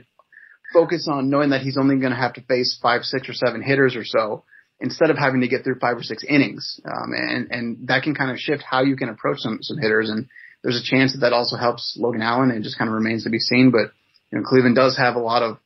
focus 0.74 1.08
on 1.10 1.30
knowing 1.30 1.52
that 1.52 1.62
he's 1.62 1.78
only 1.78 1.98
going 1.98 2.12
to 2.12 2.18
have 2.18 2.34
to 2.34 2.42
face 2.42 2.78
five, 2.82 3.04
six, 3.04 3.30
or 3.30 3.34
seven 3.34 3.62
hitters 3.62 3.96
or 3.96 4.04
so 4.04 4.44
instead 4.80 5.10
of 5.10 5.18
having 5.18 5.42
to 5.42 5.48
get 5.48 5.64
through 5.64 5.80
five 5.80 5.96
or 5.96 6.04
six 6.04 6.24
innings. 6.28 6.82
Um, 6.84 7.14
and, 7.14 7.52
and 7.52 7.88
that 7.88 8.04
can 8.04 8.16
kind 8.16 8.32
of 8.32 8.38
shift 8.38 8.64
how 8.70 8.84
you 8.84 8.96
can 8.96 9.08
approach 9.08 9.38
some, 9.40 9.60
some 9.62 9.78
hitters. 9.78 10.10
And 10.10 10.28
there's 10.64 10.76
a 10.76 10.84
chance 10.84 11.14
that 11.14 11.20
that 11.20 11.34
also 11.34 11.56
helps 11.56 11.96
Logan 11.98 12.22
Allen. 12.22 12.52
It 12.52 12.64
just 12.64 12.78
kind 12.78 12.90
of 12.90 12.96
remains 12.96 13.24
to 13.24 13.30
be 13.30 13.40
seen. 13.40 13.72
But, 13.72 13.94
you 14.32 14.40
know, 14.40 14.44
Cleveland 14.44 14.76
does 14.76 14.98
have 14.98 15.16
a 15.16 15.20
lot 15.20 15.44
of, 15.44 15.58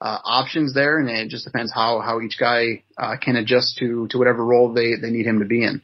uh, 0.00 0.18
options 0.22 0.74
there 0.74 0.98
and 0.98 1.08
it 1.08 1.28
just 1.28 1.44
depends 1.44 1.72
how, 1.72 2.00
how 2.00 2.20
each 2.20 2.36
guy, 2.38 2.84
uh, 2.96 3.16
can 3.20 3.36
adjust 3.36 3.78
to, 3.78 4.06
to 4.08 4.18
whatever 4.18 4.44
role 4.44 4.72
they, 4.72 4.94
they 5.00 5.10
need 5.10 5.26
him 5.26 5.38
to 5.40 5.44
be 5.44 5.64
in. 5.64 5.82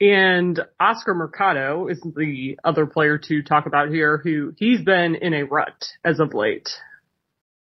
And 0.00 0.60
Oscar 0.80 1.14
Mercado 1.14 1.86
is 1.88 2.00
the 2.00 2.58
other 2.64 2.86
player 2.86 3.18
to 3.28 3.42
talk 3.42 3.66
about 3.66 3.90
here 3.90 4.20
who 4.22 4.52
he's 4.56 4.82
been 4.82 5.14
in 5.14 5.34
a 5.34 5.44
rut 5.44 5.86
as 6.04 6.20
of 6.20 6.34
late. 6.34 6.68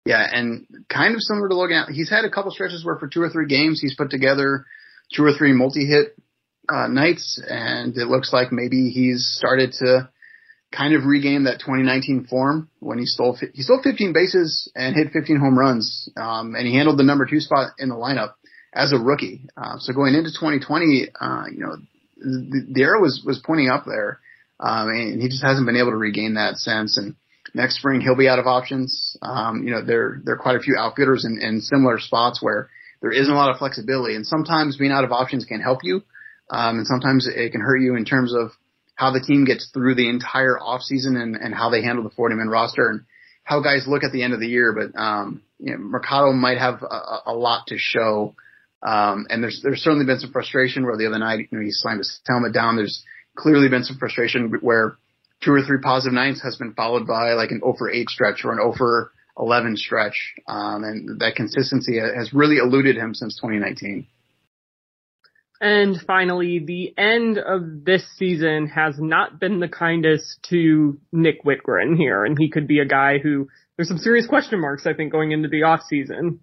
Yeah, 0.05 0.27
and 0.33 0.67
kind 0.89 1.15
of 1.15 1.21
similar 1.21 1.49
to 1.49 1.55
Logan, 1.55 1.93
he's 1.93 2.11
had 2.11 2.25
a 2.25 2.31
couple 2.31 2.51
stretches 2.51 2.85
where 2.85 2.97
for 2.97 3.07
two 3.07 3.23
or 3.23 3.29
three 3.29 3.47
games 3.47 3.81
he's 3.81 3.95
put 3.95 4.11
together 4.11 4.67
two 5.15 5.23
or 5.23 5.33
three 5.33 5.53
multi-hit 5.53 6.17
uh, 6.69 6.89
nights, 6.89 7.43
and 7.47 7.97
it 7.97 8.09
looks 8.09 8.33
like 8.33 8.51
maybe 8.51 8.91
he's 8.91 9.33
started 9.39 9.73
to 9.73 10.09
kind 10.73 10.95
of 10.95 11.05
regain 11.05 11.45
that 11.45 11.61
2019 11.61 12.27
form 12.29 12.69
when 12.81 12.99
he 12.99 13.05
stole 13.05 13.37
he 13.53 13.63
stole 13.63 13.81
15 13.83 14.13
bases 14.13 14.71
and 14.75 14.97
hit 14.97 15.13
15 15.13 15.37
home 15.37 15.57
runs, 15.57 16.09
um, 16.17 16.55
and 16.55 16.67
he 16.67 16.75
handled 16.75 16.99
the 16.99 17.05
number 17.05 17.27
two 17.27 17.41
spot 17.41 17.73
in 17.79 17.89
the 17.89 17.95
lineup 17.95 18.33
as 18.73 18.93
a 18.93 18.99
rookie. 18.99 19.47
Uh, 19.57 19.77
so 19.79 19.93
going 19.93 20.15
into 20.15 20.31
2020, 20.31 21.09
uh, 21.21 21.45
you 21.53 21.61
know, 21.61 21.77
the, 22.23 22.67
the 22.73 22.83
arrow 22.83 23.01
was 23.01 23.23
was 23.25 23.43
pointing 23.45 23.69
up 23.69 23.85
there, 23.85 24.21
um, 24.61 24.89
and 24.89 25.21
he 25.21 25.29
just 25.29 25.43
hasn't 25.43 25.67
been 25.67 25.77
able 25.77 25.91
to 25.91 25.97
regain 25.97 26.35
that 26.35 26.57
sense 26.57 26.97
and 26.97 27.17
next 27.55 27.77
spring 27.77 28.01
he'll 28.01 28.17
be 28.17 28.29
out 28.29 28.39
of 28.39 28.47
options. 28.47 29.17
Um, 29.23 29.65
you 29.65 29.71
know, 29.73 29.85
there 29.85 30.21
there 30.25 30.35
are 30.35 30.39
quite 30.39 30.57
a 30.57 30.61
few 30.61 30.77
outfitters 30.79 31.25
in, 31.25 31.41
in 31.41 31.61
similar 31.61 31.99
spots 31.99 32.43
where 32.43 32.69
there 33.01 33.13
isn't 33.13 33.33
a 33.33 33.37
lot 33.37 33.51
of 33.51 33.59
flexibility, 33.59 34.15
and 34.15 34.27
sometimes 34.27 34.77
being 34.77 34.93
out 34.93 35.05
of 35.05 35.13
options 35.13 35.45
can 35.45 35.61
help 35.61 35.81
you, 35.83 36.03
um, 36.51 36.79
and 36.79 36.87
sometimes 36.87 37.29
it 37.29 37.53
can 37.53 37.61
hurt 37.61 37.79
you 37.79 37.97
in 37.97 38.05
terms 38.05 38.35
of 38.35 38.51
how 38.95 39.11
the 39.11 39.21
team 39.21 39.45
gets 39.45 39.71
through 39.73 39.95
the 39.95 40.09
entire 40.09 40.59
off 40.59 40.83
season 40.83 41.17
and, 41.17 41.35
and 41.35 41.55
how 41.55 41.71
they 41.71 41.83
handle 41.83 42.05
the 42.05 42.11
40 42.11 42.37
man 42.37 42.49
roster 42.49 42.89
and 42.89 43.01
how 43.43 43.61
guys 43.61 43.87
look 43.89 44.05
at 44.05 44.13
the 44.13 44.23
end 44.23 44.35
of 44.35 44.41
the 44.41 44.47
year. 44.47 44.73
But 44.73 44.99
um, 44.99 45.43
you 45.59 45.73
know, 45.73 45.79
Mercado 45.79 46.33
might 46.33 46.59
have 46.59 46.83
a, 46.83 47.31
a 47.31 47.35
lot 47.35 47.67
to 47.69 47.77
show. 47.79 48.35
Um, 48.83 49.27
and 49.31 49.43
there's 49.43 49.61
there's 49.63 49.81
certainly 49.81 50.07
been 50.07 50.19
some 50.19 50.33
frustration 50.33 50.85
where 50.85 50.97
the 50.97 51.07
other 51.07 51.19
night 51.19 51.39
you 51.51 51.59
know 51.59 51.65
he 51.65 51.71
slammed 51.71 51.99
his 51.99 52.21
helmet 52.27 52.53
down. 52.53 52.77
There's 52.77 53.05
clearly 53.37 53.69
been 53.69 53.85
some 53.85 53.99
frustration 53.99 54.53
where 54.61 54.97
two 55.43 55.53
or 55.53 55.63
three 55.63 55.79
positive 55.83 56.15
nights 56.15 56.43
has 56.43 56.57
been 56.57 56.75
followed 56.75 57.07
by 57.07 57.33
like 57.33 57.51
an 57.51 57.61
over 57.63 57.91
8 57.91 58.09
stretch 58.09 58.45
or 58.45 58.53
an 58.53 58.61
over 58.61 59.13
11 59.39 59.77
stretch. 59.77 60.35
Um, 60.49 60.85
and 60.85 61.21
that 61.21 61.35
consistency 61.37 61.99
has 61.99 62.33
really 62.33 62.59
eluded 62.59 62.97
him 62.97 63.15
since 63.15 63.37
2019. 63.37 64.07
And 65.61 65.97
finally, 66.07 66.59
the 66.59 66.93
end 66.99 67.39
of 67.39 67.85
this 67.85 68.05
season 68.17 68.67
has 68.67 68.97
not 68.99 69.39
been 69.39 69.61
the 69.61 69.69
kindest 69.69 70.41
to 70.51 70.99
Nick 71.13 71.45
Wittgren 71.45 71.97
here, 71.97 72.25
and 72.25 72.37
he 72.37 72.51
could 72.51 72.67
be 72.67 72.81
a 72.81 72.85
guy 72.85 73.19
who 73.19 73.49
there's 73.77 73.87
some 73.87 73.99
serious 73.99 74.27
question 74.27 74.61
marks, 74.61 74.87
I 74.87 74.93
think, 74.93 75.13
going 75.13 75.31
into 75.31 75.49
the 75.49 75.63
off 75.63 75.83
season. 75.89 76.41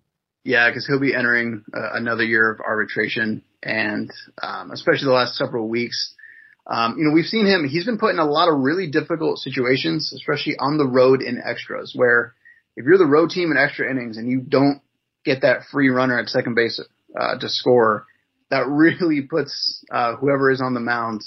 Yeah, 0.50 0.68
because 0.68 0.88
he'll 0.88 1.00
be 1.00 1.14
entering 1.14 1.64
uh, 1.72 1.94
another 1.94 2.24
year 2.24 2.50
of 2.50 2.60
arbitration, 2.60 3.44
and 3.62 4.10
um, 4.42 4.72
especially 4.72 5.06
the 5.06 5.12
last 5.12 5.36
several 5.36 5.70
weeks, 5.70 6.16
Um, 6.66 6.96
you 6.98 7.06
know, 7.06 7.14
we've 7.14 7.26
seen 7.26 7.46
him, 7.46 7.68
he's 7.70 7.86
been 7.86 8.00
put 8.00 8.16
in 8.16 8.20
a 8.20 8.26
lot 8.26 8.50
of 8.50 8.60
really 8.60 8.90
difficult 8.90 9.38
situations, 9.38 10.12
especially 10.12 10.56
on 10.58 10.80
the 10.80 10.88
road 10.88 11.22
in 11.22 11.40
extras, 11.40 11.94
where 11.96 12.34
if 12.76 12.84
you're 12.84 12.98
the 12.98 13.06
road 13.06 13.30
team 13.30 13.52
in 13.52 13.58
extra 13.58 13.92
innings 13.92 14.18
and 14.18 14.28
you 14.28 14.42
don't 14.42 14.82
get 15.24 15.42
that 15.42 15.66
free 15.72 15.90
runner 15.90 16.18
at 16.18 16.30
second 16.30 16.56
base 16.56 16.82
uh, 17.20 17.38
to 17.38 17.48
score, 17.48 18.08
that 18.50 18.66
really 18.84 19.22
puts 19.22 19.86
uh, 19.92 20.16
whoever 20.16 20.50
is 20.50 20.62
on 20.62 20.74
the 20.74 20.80
mound 20.80 21.22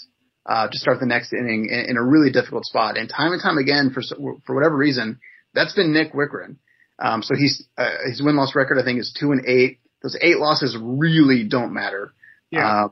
uh, 0.46 0.66
to 0.66 0.78
start 0.78 0.98
the 0.98 1.06
next 1.06 1.32
inning 1.32 1.68
in, 1.70 1.90
in, 1.90 1.96
a 1.96 2.02
really 2.02 2.32
difficult 2.32 2.64
spot. 2.64 2.98
And 2.98 3.08
time 3.08 3.30
and 3.30 3.40
time 3.40 3.58
again, 3.58 3.92
for 3.94 4.02
for 4.44 4.54
whatever 4.56 4.76
reason, 4.76 5.20
that's 5.54 5.74
been 5.74 5.92
Nick 5.92 6.12
Wittgren. 6.12 6.56
Um, 7.02 7.22
so 7.22 7.34
he's 7.34 7.64
uh, 7.76 7.90
his 8.06 8.22
win 8.22 8.36
loss 8.36 8.54
record 8.54 8.78
I 8.78 8.84
think 8.84 9.00
is 9.00 9.14
two 9.18 9.32
and 9.32 9.44
eight. 9.46 9.80
Those 10.02 10.16
eight 10.20 10.38
losses 10.38 10.76
really 10.80 11.44
don't 11.48 11.74
matter. 11.74 12.12
Yeah. 12.50 12.86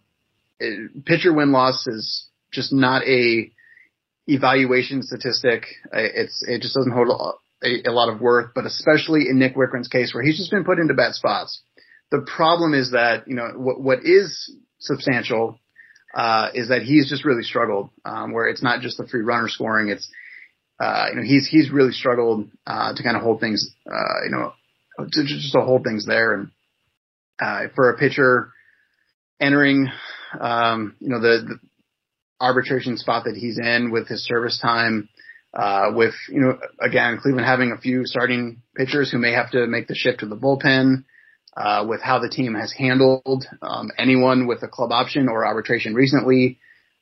Uh, 0.61 0.67
pitcher 1.07 1.33
win 1.33 1.53
loss 1.53 1.87
is 1.87 2.27
just 2.53 2.73
not 2.73 3.03
a 3.07 3.51
evaluation 4.27 5.03
statistic. 5.03 5.67
It's 5.93 6.45
it 6.47 6.61
just 6.61 6.75
doesn't 6.75 6.93
hold 6.93 7.09
a, 7.63 7.89
a, 7.89 7.93
lot 7.93 8.13
of 8.13 8.21
worth, 8.21 8.51
but 8.55 8.67
especially 8.67 9.29
in 9.29 9.39
Nick 9.39 9.55
Wittgren's 9.55 9.89
case 9.89 10.13
where 10.13 10.23
he's 10.23 10.39
just 10.39 10.51
been 10.51 10.65
put 10.65 10.79
into 10.79 10.95
bad 10.95 11.15
spots. 11.15 11.61
The 12.11 12.27
problem 12.37 12.75
is 12.75 12.91
that 12.91 13.29
you 13.29 13.35
know 13.35 13.51
what 13.57 13.81
what 13.81 13.99
is 14.05 14.53
substantial 14.81 15.59
uh, 16.15 16.49
is 16.55 16.69
that 16.69 16.83
he's 16.83 17.09
just 17.09 17.25
really 17.25 17.45
struggled. 17.45 17.91
Um, 18.05 18.33
where 18.33 18.49
it's 18.49 18.63
not 18.63 18.81
just 18.81 18.99
the 18.99 19.07
free 19.07 19.23
runner 19.23 19.49
scoring; 19.49 19.89
it's 19.89 20.11
uh, 20.81 21.07
you 21.11 21.17
know 21.17 21.23
he's 21.23 21.47
he's 21.47 21.71
really 21.71 21.93
struggled 21.93 22.49
uh, 22.67 22.95
to 22.95 23.03
kind 23.03 23.17
of 23.17 23.23
hold 23.23 23.41
things 23.41 23.75
uh, 23.87 24.25
you 24.25 24.31
know 24.31 24.53
to, 24.99 25.25
just 25.25 25.53
to 25.53 25.61
hold 25.61 25.85
things 25.85 26.07
there. 26.07 26.35
And 26.35 26.51
uh, 27.41 27.73
for 27.75 27.91
a 27.91 27.99
pitcher 27.99 28.53
entering 29.41 29.89
um, 30.41 30.97
you 31.01 31.09
know 31.09 31.21
the, 31.21 31.45
the 31.47 31.59
arbitration 32.41 32.97
spot 32.97 33.25
that 33.25 33.37
he's 33.37 33.59
in 33.59 33.91
with 33.91 34.09
his 34.09 34.25
service 34.25 34.59
time. 34.61 35.09
Uh, 35.53 35.91
with, 35.97 36.15
you 36.29 36.41
know, 36.41 36.57
again, 36.81 37.19
Cleveland 37.21 37.45
having 37.45 37.73
a 37.73 37.81
few 37.81 38.07
starting 38.07 38.63
pitchers 38.77 39.11
who 39.11 39.19
may 39.19 39.33
have 39.33 39.51
to 39.51 39.67
make 39.67 39.89
the 39.89 39.97
shift 39.97 40.21
to 40.21 40.27
the 40.27 40.37
bullpen 40.37 41.03
uh, 41.57 41.85
with 41.89 42.01
how 42.01 42.21
the 42.21 42.29
team 42.29 42.55
has 42.55 42.73
handled 42.73 43.45
um, 43.61 43.91
anyone 43.99 44.47
with 44.47 44.63
a 44.63 44.69
club 44.69 44.93
option 44.93 45.29
or 45.29 45.45
arbitration 45.45 45.95
recently. 45.95 46.59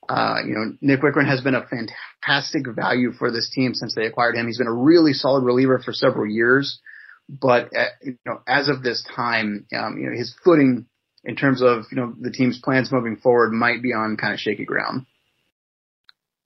Uh, 0.09 0.37
you 0.47 0.55
know, 0.55 0.77
Nick 0.81 1.03
Wittgren 1.03 1.29
has 1.29 1.43
been 1.43 1.55
a 1.55 1.67
fantastic 1.67 2.63
value 2.75 3.13
for 3.13 3.31
this 3.31 3.51
team 3.55 3.75
since 3.75 3.95
they 3.95 4.07
acquired 4.07 4.37
him. 4.37 4.47
He's 4.47 4.59
been 4.59 4.67
a 4.67 4.73
really 4.73 5.13
solid 5.13 5.45
reliever 5.45 5.79
for 5.85 5.93
several 5.93 6.27
years, 6.27 6.81
but 7.29 7.69
uh, 7.77 7.87
you 8.03 8.19
know, 8.25 8.41
as 8.47 8.69
of 8.69 8.83
this 8.83 9.07
time, 9.15 9.67
um, 9.77 9.99
you 9.99 10.07
know, 10.07 10.17
his 10.17 10.35
footing 10.43 10.87
in 11.25 11.37
terms 11.37 11.63
of 11.63 11.85
you 11.91 11.97
know 11.97 12.15
the 12.19 12.31
team's 12.31 12.59
plans 12.63 12.91
moving 12.91 13.17
forward 13.17 13.53
might 13.53 13.83
be 13.83 13.93
on 13.93 14.17
kind 14.17 14.33
of 14.33 14.41
shaky 14.41 14.65
ground. 14.65 15.07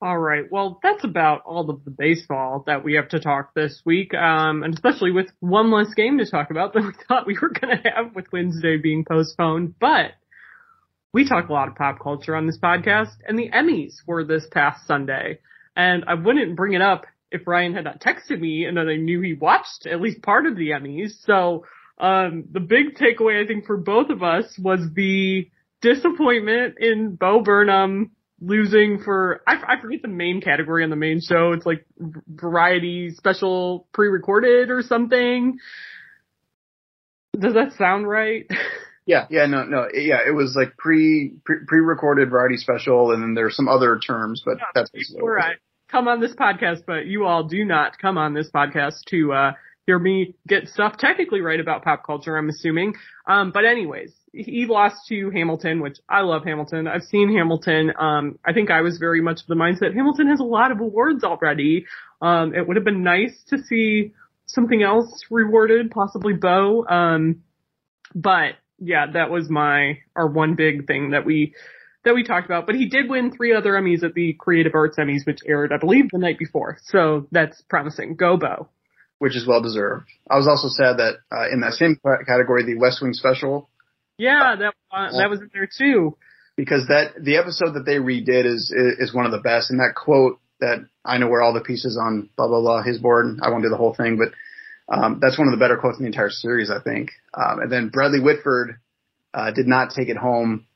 All 0.03 0.19
right. 0.19 0.51
Well, 0.51 0.81
that's 0.83 1.05
about 1.05 1.43
all 1.47 1.71
of 1.71 1.85
the 1.85 1.93
baseball 1.93 2.65
that 2.67 2.83
we 2.83 2.95
have 2.95 3.11
to 3.11 3.21
talk 3.21 3.55
this 3.55 3.81
week, 3.85 4.13
um, 4.15 4.65
and 4.65 4.75
especially 4.75 5.13
with 5.13 5.29
one 5.39 5.71
less 5.71 5.95
game 5.95 6.19
to 6.19 6.29
talk 6.29 6.51
about 6.51 6.73
than 6.73 6.87
we 6.87 6.93
thought 7.09 7.25
we 7.25 7.39
were 7.41 7.51
going 7.51 7.79
to 7.79 7.89
have 7.89 8.13
with 8.13 8.27
Wednesday 8.33 8.79
being 8.79 9.05
postponed. 9.05 9.77
But 9.79 10.15
we 11.13 11.29
talk 11.29 11.49
a 11.49 11.53
lot 11.53 11.69
of 11.69 11.75
pop 11.75 11.99
culture 12.01 12.35
on 12.35 12.47
this 12.47 12.59
podcast, 12.59 13.17
and 13.27 13.39
the 13.39 13.51
Emmys 13.51 13.97
were 14.07 14.25
this 14.25 14.47
past 14.51 14.87
Sunday. 14.87 15.39
And 15.77 16.05
I 16.07 16.15
wouldn't 16.15 16.57
bring 16.57 16.75
it 16.75 16.83
up 16.83 17.07
if 17.31 17.47
Ryan 17.47 17.75
had 17.75 17.85
not 17.85 18.01
texted 18.01 18.39
me 18.39 18.67
and 18.67 18.77
then 18.77 18.89
I 18.89 18.97
knew 18.97 19.21
he 19.21 19.35
watched 19.35 19.87
at 19.87 20.01
least 20.01 20.23
part 20.23 20.47
of 20.47 20.57
the 20.57 20.71
Emmys. 20.71 21.13
So, 21.25 21.65
um, 21.99 22.45
the 22.51 22.61
big 22.61 22.97
takeaway 22.97 23.43
I 23.43 23.47
think 23.47 23.67
for 23.67 23.77
both 23.77 24.11
of 24.11 24.23
us 24.23 24.59
was 24.59 24.81
the 24.95 25.49
disappointment 25.81 26.75
in 26.79 27.17
Bo 27.17 27.43
Burnham 27.43 28.13
losing 28.41 29.01
for 29.03 29.43
I, 29.47 29.55
I 29.55 29.81
forget 29.81 30.03
the 30.03 30.09
main 30.09 30.41
category 30.41 30.85
on 30.85 30.91
the 30.91 30.97
main 30.97 31.21
show. 31.21 31.53
It's 31.53 31.65
like 31.65 31.87
variety 32.27 33.11
special 33.11 33.87
pre-recorded 33.93 34.71
or 34.71 34.83
something. 34.83 35.59
Does 37.39 37.55
that 37.55 37.73
sound 37.79 38.07
right? 38.09 38.47
Yeah, 39.05 39.27
yeah, 39.31 39.47
no, 39.47 39.65
no, 39.65 39.89
yeah, 39.93 40.21
it 40.27 40.31
was 40.31 40.55
like 40.57 40.77
pre, 40.77 41.33
pre 41.45 41.57
pre-recorded 41.67 42.31
variety 42.31 42.57
special, 42.57 43.11
and 43.11 43.23
then 43.23 43.35
there's 43.35 43.57
some 43.57 43.69
other 43.69 43.99
terms, 43.99 44.43
but 44.45 44.59
yeah, 44.59 44.65
that's 44.75 44.91
basically 44.91 45.23
right. 45.23 45.57
Come 45.89 46.09
on 46.09 46.21
this 46.21 46.35
podcast, 46.35 46.85
but 46.87 47.07
you 47.07 47.27
all 47.27 47.45
do 47.45 47.65
not 47.65 47.99
come 47.99 48.17
on 48.17 48.33
this 48.33 48.51
podcast 48.51 49.05
to 49.09 49.33
uh 49.33 49.53
hear 49.87 49.99
me 49.99 50.35
get 50.47 50.69
stuff 50.69 50.97
technically 50.99 51.41
right 51.41 51.59
about 51.59 51.83
pop 51.83 52.05
culture. 52.07 52.37
I'm 52.37 52.49
assuming. 52.49 52.95
Um, 53.27 53.51
but 53.53 53.65
anyways, 53.65 54.13
he 54.33 54.67
lost 54.67 54.97
to 55.09 55.31
Hamilton, 55.31 55.81
which 55.81 55.99
I 56.09 56.21
love 56.21 56.45
Hamilton. 56.45 56.87
I've 56.87 57.03
seen 57.03 57.35
Hamilton. 57.35 57.93
Um, 57.99 58.39
I 58.45 58.53
think 58.53 58.71
I 58.71 58.81
was 58.83 58.99
very 58.99 59.21
much 59.21 59.41
of 59.41 59.47
the 59.49 59.55
mindset 59.55 59.95
Hamilton 59.95 60.29
has 60.29 60.41
a 60.41 60.45
lot 60.45 60.71
of 60.71 60.81
awards 60.81 61.25
already. 61.25 61.87
Um, 62.21 62.55
it 62.55 62.67
would 62.67 62.77
have 62.77 62.85
been 62.85 63.03
nice 63.03 63.43
to 63.49 63.59
see 63.59 64.13
something 64.47 64.83
else 64.83 65.25
rewarded, 65.31 65.91
possibly 65.91 66.35
Bo. 66.35 66.87
Um, 66.87 67.43
but 68.15 68.55
yeah, 68.83 69.07
that 69.13 69.31
was 69.31 69.49
my, 69.49 69.99
our 70.17 70.29
one 70.29 70.55
big 70.55 70.87
thing 70.87 71.11
that 71.11 71.25
we, 71.25 71.55
that 72.05 72.15
we 72.15 72.25
talked 72.25 72.47
about, 72.47 72.67
but 72.67 72.75
he 72.75 72.89
did 72.89 73.09
win 73.09 73.31
three 73.31 73.55
other 73.55 73.73
Emmys 73.73 74.03
at 74.03 74.15
the 74.15 74.35
Creative 74.39 74.75
Arts 74.75 74.99
Emmys, 74.99 75.25
which 75.25 75.39
aired, 75.47 75.73
I 75.73 75.79
believe, 75.79 76.07
the 76.11 76.19
night 76.19 76.39
before. 76.39 76.79
So 76.85 77.29
that's 77.31 77.63
promising. 77.69 78.17
Go 78.17 78.37
Bo. 78.37 78.69
Which 79.19 79.37
is 79.37 79.47
well 79.47 79.63
deserved. 79.63 80.09
I 80.29 80.37
was 80.37 80.49
also 80.49 80.67
sad 80.69 80.99
that 80.99 81.19
uh, 81.31 81.49
in 81.53 81.61
that 81.61 81.75
same 81.75 81.97
category, 82.27 82.65
the 82.65 82.77
West 82.77 83.01
Wing 83.01 83.13
special 83.13 83.71
yeah, 84.19 84.55
that 84.59 84.75
uh, 84.93 85.19
that 85.19 85.31
was 85.31 85.41
in 85.41 85.51
there 85.53 85.67
too. 85.67 86.17
Because 86.57 86.87
that 86.89 87.15
the 87.21 87.39
episode 87.39 87.75
that 87.75 87.85
they 87.85 87.97
redid 87.97 88.47
is 88.47 88.73
is 88.73 89.15
one 89.15 89.27
of 89.27 89.33
the 89.33 89.41
best, 89.41 89.71
and 89.71 89.81
that 89.81 89.95
quote 89.97 90.39
that 90.61 90.79
I 91.05 91.19
know 91.19 91.29
where 91.29 91.43
all 91.43 91.55
the 91.55 91.61
pieces 91.61 91.99
on 92.01 92.29
blah 92.37 92.47
blah 92.47 92.61
blah 92.61 92.83
his 92.83 92.99
board. 92.99 93.39
I 93.43 93.51
won't 93.51 93.65
do 93.65 93.71
the 93.71 93.77
whole 93.77 93.95
thing, 93.95 94.19
but 94.19 94.29
um, 94.93 95.19
that's 95.21 95.39
one 95.39 95.49
of 95.49 95.53
the 95.53 95.59
better 95.59 95.77
quotes 95.77 95.99
in 95.99 96.05
the 96.05 96.09
entire 96.09 96.31
series, 96.31 96.71
I 96.71 96.81
think. 96.81 97.11
Um, 97.35 97.61
and 97.61 97.73
then 97.73 97.89
Bradley 97.89 98.21
Whitford 98.21 98.79
uh, 99.33 99.51
did 99.51 99.67
not 99.67 99.91
take 99.97 100.09
it 100.09 100.17
home 100.17 100.67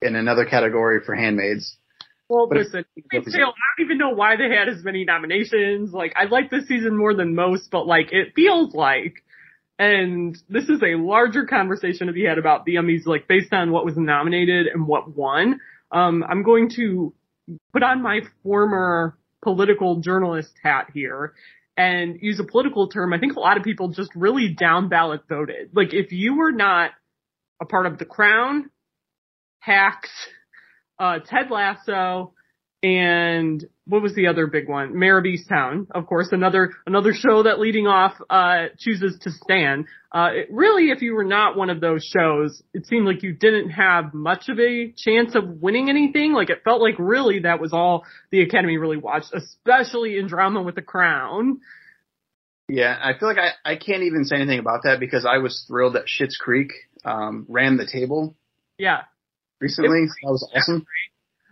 in 0.00 0.16
another 0.16 0.46
category 0.46 1.00
for 1.04 1.14
Handmaids. 1.14 1.76
Well, 2.28 2.48
but 2.48 2.58
listen, 2.58 2.84
I 3.12 3.18
don't 3.18 3.54
even 3.78 3.98
know 3.98 4.10
why 4.10 4.36
they 4.36 4.48
had 4.48 4.68
as 4.68 4.82
many 4.82 5.04
nominations. 5.04 5.92
Like, 5.92 6.14
I 6.16 6.24
like 6.24 6.50
this 6.50 6.66
season 6.66 6.96
more 6.96 7.14
than 7.14 7.36
most, 7.36 7.70
but 7.70 7.86
like, 7.86 8.08
it 8.12 8.32
feels 8.34 8.74
like 8.74 9.22
and 9.78 10.36
this 10.48 10.64
is 10.64 10.82
a 10.82 10.96
larger 10.96 11.44
conversation 11.44 12.06
to 12.06 12.12
be 12.12 12.24
had 12.24 12.38
about 12.38 12.64
the 12.64 12.76
Emmys, 12.76 13.06
like 13.06 13.28
based 13.28 13.52
on 13.52 13.72
what 13.72 13.84
was 13.84 13.96
nominated 13.96 14.66
and 14.66 14.86
what 14.86 15.14
won. 15.14 15.60
Um, 15.92 16.24
I'm 16.26 16.42
going 16.42 16.70
to 16.76 17.12
put 17.72 17.82
on 17.82 18.02
my 18.02 18.20
former 18.42 19.18
political 19.42 20.00
journalist 20.00 20.52
hat 20.62 20.88
here 20.94 21.34
and 21.76 22.18
use 22.22 22.40
a 22.40 22.44
political 22.44 22.88
term. 22.88 23.12
I 23.12 23.18
think 23.18 23.36
a 23.36 23.40
lot 23.40 23.56
of 23.56 23.62
people 23.62 23.88
just 23.88 24.10
really 24.14 24.54
down 24.54 24.88
ballot 24.88 25.22
voted. 25.28 25.70
Like 25.74 25.92
if 25.92 26.12
you 26.12 26.36
were 26.36 26.52
not 26.52 26.92
a 27.60 27.66
part 27.66 27.86
of 27.86 27.98
the 27.98 28.04
Crown, 28.04 28.70
Hacks, 29.60 30.10
uh, 30.98 31.18
Ted 31.18 31.50
Lasso, 31.50 32.32
and 32.86 33.66
what 33.86 34.00
was 34.00 34.14
the 34.14 34.28
other 34.28 34.46
big 34.46 34.68
one? 34.68 34.96
Mare 34.96 35.18
of 35.18 35.24
Easttown, 35.24 35.88
of 35.90 36.06
course, 36.06 36.28
another 36.30 36.74
another 36.86 37.12
show 37.12 37.42
that 37.42 37.58
leading 37.58 37.88
off 37.88 38.12
uh, 38.30 38.66
chooses 38.78 39.18
to 39.22 39.32
stand. 39.32 39.86
Uh, 40.12 40.28
it, 40.32 40.48
really, 40.52 40.90
if 40.90 41.02
you 41.02 41.14
were 41.14 41.24
not 41.24 41.56
one 41.56 41.68
of 41.68 41.80
those 41.80 42.04
shows, 42.04 42.62
it 42.72 42.86
seemed 42.86 43.04
like 43.04 43.24
you 43.24 43.32
didn't 43.32 43.70
have 43.70 44.14
much 44.14 44.48
of 44.48 44.60
a 44.60 44.92
chance 44.96 45.34
of 45.34 45.60
winning 45.60 45.90
anything. 45.90 46.32
Like 46.32 46.48
it 46.48 46.62
felt 46.62 46.80
like 46.80 46.94
really 46.96 47.40
that 47.40 47.60
was 47.60 47.72
all 47.72 48.04
the 48.30 48.42
Academy 48.42 48.76
really 48.76 48.98
watched, 48.98 49.34
especially 49.34 50.16
in 50.16 50.28
drama 50.28 50.62
with 50.62 50.76
the 50.76 50.82
Crown. 50.82 51.58
Yeah, 52.68 52.96
I 53.00 53.18
feel 53.18 53.28
like 53.28 53.38
I, 53.38 53.72
I 53.72 53.74
can't 53.74 54.04
even 54.04 54.24
say 54.24 54.36
anything 54.36 54.60
about 54.60 54.84
that 54.84 55.00
because 55.00 55.26
I 55.26 55.38
was 55.38 55.64
thrilled 55.66 55.96
that 55.96 56.04
Schitt's 56.06 56.36
Creek 56.36 56.70
um, 57.04 57.46
ran 57.48 57.78
the 57.78 57.86
table. 57.86 58.36
Yeah. 58.78 59.02
Recently, 59.60 60.06
that 60.22 60.30
was 60.30 60.48
awesome 60.54 60.86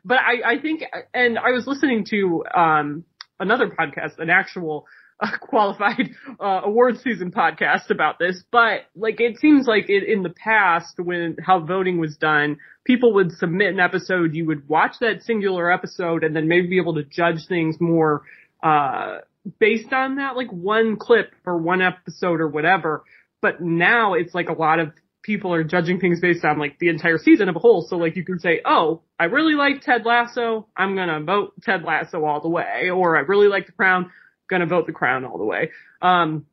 but 0.05 0.19
I, 0.19 0.55
I 0.55 0.59
think, 0.61 0.83
and 1.12 1.38
I 1.38 1.51
was 1.51 1.67
listening 1.67 2.05
to 2.11 2.45
um, 2.55 3.05
another 3.40 3.69
podcast, 3.69 4.19
an 4.19 4.31
actual 4.31 4.87
uh, 5.21 5.29
qualified 5.40 6.11
uh, 6.40 6.61
award 6.64 6.99
season 7.03 7.31
podcast 7.31 7.90
about 7.90 8.19
this, 8.19 8.43
but 8.51 8.83
like 8.95 9.21
it 9.21 9.38
seems 9.38 9.67
like 9.67 9.88
it, 9.88 10.05
in 10.05 10.23
the 10.23 10.31
past 10.31 10.99
when 10.99 11.37
how 11.45 11.61
voting 11.61 11.99
was 11.99 12.17
done, 12.17 12.59
people 12.85 13.14
would 13.14 13.33
submit 13.33 13.73
an 13.73 13.81
episode, 13.81 14.35
you 14.35 14.47
would 14.47 14.69
watch 14.69 14.97
that 15.01 15.23
singular 15.23 15.71
episode, 15.71 16.25
and 16.25 16.35
then 16.37 16.49
maybe 16.49 16.69
be 16.69 16.79
able 16.79 16.95
to 16.95 17.05
judge 17.05 17.47
things 17.49 17.77
more 17.81 18.23
uh, 18.62 19.19
based 19.59 19.93
on 19.93 20.17
that, 20.17 20.37
like 20.37 20.51
one 20.51 20.97
clip 20.97 21.33
or 21.45 21.57
one 21.57 21.83
episode 21.83 22.40
or 22.40 22.49
whatever. 22.49 23.05
But 23.40 23.61
now 23.61 24.14
it's 24.14 24.35
like 24.35 24.49
a 24.49 24.55
lot 24.55 24.79
of 24.79 24.93
people 25.25 25.53
are 25.53 25.65
judging 25.65 25.99
things 25.99 26.21
based 26.21 26.45
on 26.45 26.59
like 26.59 26.79
the 26.79 26.89
entire 26.89 27.19
season 27.19 27.49
of 27.49 27.57
a 27.57 27.59
whole. 27.59 27.85
So 27.89 27.97
like 27.97 28.15
you 28.15 28.25
can 28.25 28.39
say, 28.39 28.61
oh, 28.65 29.01
I 29.19 29.25
really 29.25 29.55
like 29.55 29.81
Ted 29.81 30.03
Lasso. 30.05 30.69
I'm 30.77 30.95
going 30.95 31.09
to 31.09 31.21
vote 31.21 31.55
Ted 31.63 31.83
Lasso 31.83 32.25
all 32.25 32.41
the 32.41 32.49
way. 32.49 32.91
Or 32.95 33.17
I 33.17 33.21
really 33.21 33.49
like 33.49 33.67
The 33.67 33.73
Crown. 33.73 34.11
To 34.51 34.67
vote 34.67 34.87
The 34.87 34.93
Crown 34.93 35.25
all 35.25 35.37
the 35.37 35.45
way. 35.45 35.71
Um, 36.01 36.47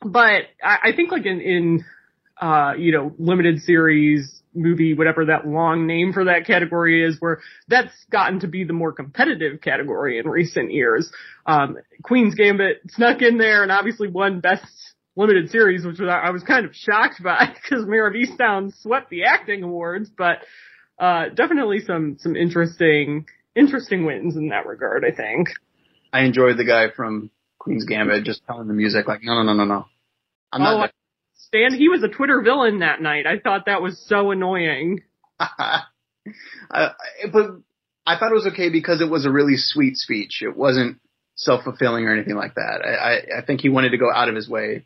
but 0.00 0.42
I, 0.62 0.76
I 0.84 0.92
think 0.94 1.10
like 1.10 1.26
in, 1.26 1.40
in, 1.40 1.84
uh, 2.40 2.74
you 2.78 2.92
know, 2.92 3.12
limited 3.18 3.62
series 3.62 4.42
movie, 4.54 4.94
whatever 4.94 5.24
that 5.24 5.44
long 5.44 5.88
name 5.88 6.12
for 6.12 6.26
that 6.26 6.46
category 6.46 7.04
is, 7.04 7.16
where 7.18 7.40
that's 7.66 7.92
gotten 8.10 8.38
to 8.40 8.46
be 8.46 8.62
the 8.62 8.72
more 8.72 8.92
competitive 8.92 9.60
category 9.60 10.20
in 10.20 10.28
recent 10.28 10.70
years. 10.70 11.10
Um, 11.46 11.78
Queen's 12.04 12.36
Gambit 12.36 12.82
snuck 12.90 13.22
in 13.22 13.38
there 13.38 13.64
and 13.64 13.72
obviously 13.72 14.06
won 14.06 14.38
best 14.38 14.66
limited 15.16 15.50
series, 15.50 15.84
which 15.84 15.98
was, 15.98 16.08
I 16.08 16.30
was 16.30 16.42
kind 16.42 16.64
of 16.64 16.74
shocked 16.74 17.22
by 17.22 17.54
because 17.62 17.86
Mare 17.86 18.06
of 18.06 18.14
Easttown 18.14 18.72
swept 18.80 19.10
the 19.10 19.24
acting 19.24 19.62
awards, 19.62 20.10
but, 20.16 20.38
uh, 20.98 21.28
definitely 21.34 21.80
some, 21.80 22.16
some 22.18 22.36
interesting, 22.36 23.26
interesting 23.54 24.04
wins 24.04 24.36
in 24.36 24.48
that 24.48 24.66
regard, 24.66 25.04
I 25.04 25.14
think. 25.14 25.48
I 26.12 26.24
enjoyed 26.24 26.56
the 26.58 26.64
guy 26.64 26.86
from 26.94 27.30
Queen's 27.58 27.84
Gambit 27.84 28.24
just 28.24 28.44
telling 28.46 28.68
the 28.68 28.74
music 28.74 29.08
like, 29.08 29.20
no, 29.22 29.34
no, 29.34 29.42
no, 29.42 29.54
no, 29.54 29.64
no. 29.64 29.86
I'm 30.52 30.60
oh, 30.60 30.78
not. 30.78 30.92
Stan, 31.34 31.74
he 31.74 31.88
was 31.88 32.02
a 32.02 32.08
Twitter 32.08 32.40
villain 32.42 32.80
that 32.80 33.00
night. 33.00 33.26
I 33.26 33.38
thought 33.38 33.66
that 33.66 33.82
was 33.82 34.02
so 34.06 34.30
annoying. 34.30 35.02
uh, 35.38 35.80
but 36.70 37.46
I 38.06 38.18
thought 38.18 38.30
it 38.30 38.34
was 38.34 38.48
okay 38.52 38.68
because 38.68 39.00
it 39.00 39.08
was 39.08 39.26
a 39.26 39.30
really 39.30 39.56
sweet 39.56 39.96
speech. 39.96 40.42
It 40.42 40.56
wasn't 40.56 40.98
self-fulfilling 41.36 42.04
or 42.04 42.12
anything 42.12 42.36
like 42.36 42.54
that. 42.54 42.82
I, 42.84 42.90
I, 42.90 43.38
I 43.38 43.44
think 43.46 43.60
he 43.60 43.68
wanted 43.68 43.90
to 43.90 43.98
go 43.98 44.12
out 44.12 44.28
of 44.28 44.34
his 44.34 44.48
way 44.48 44.84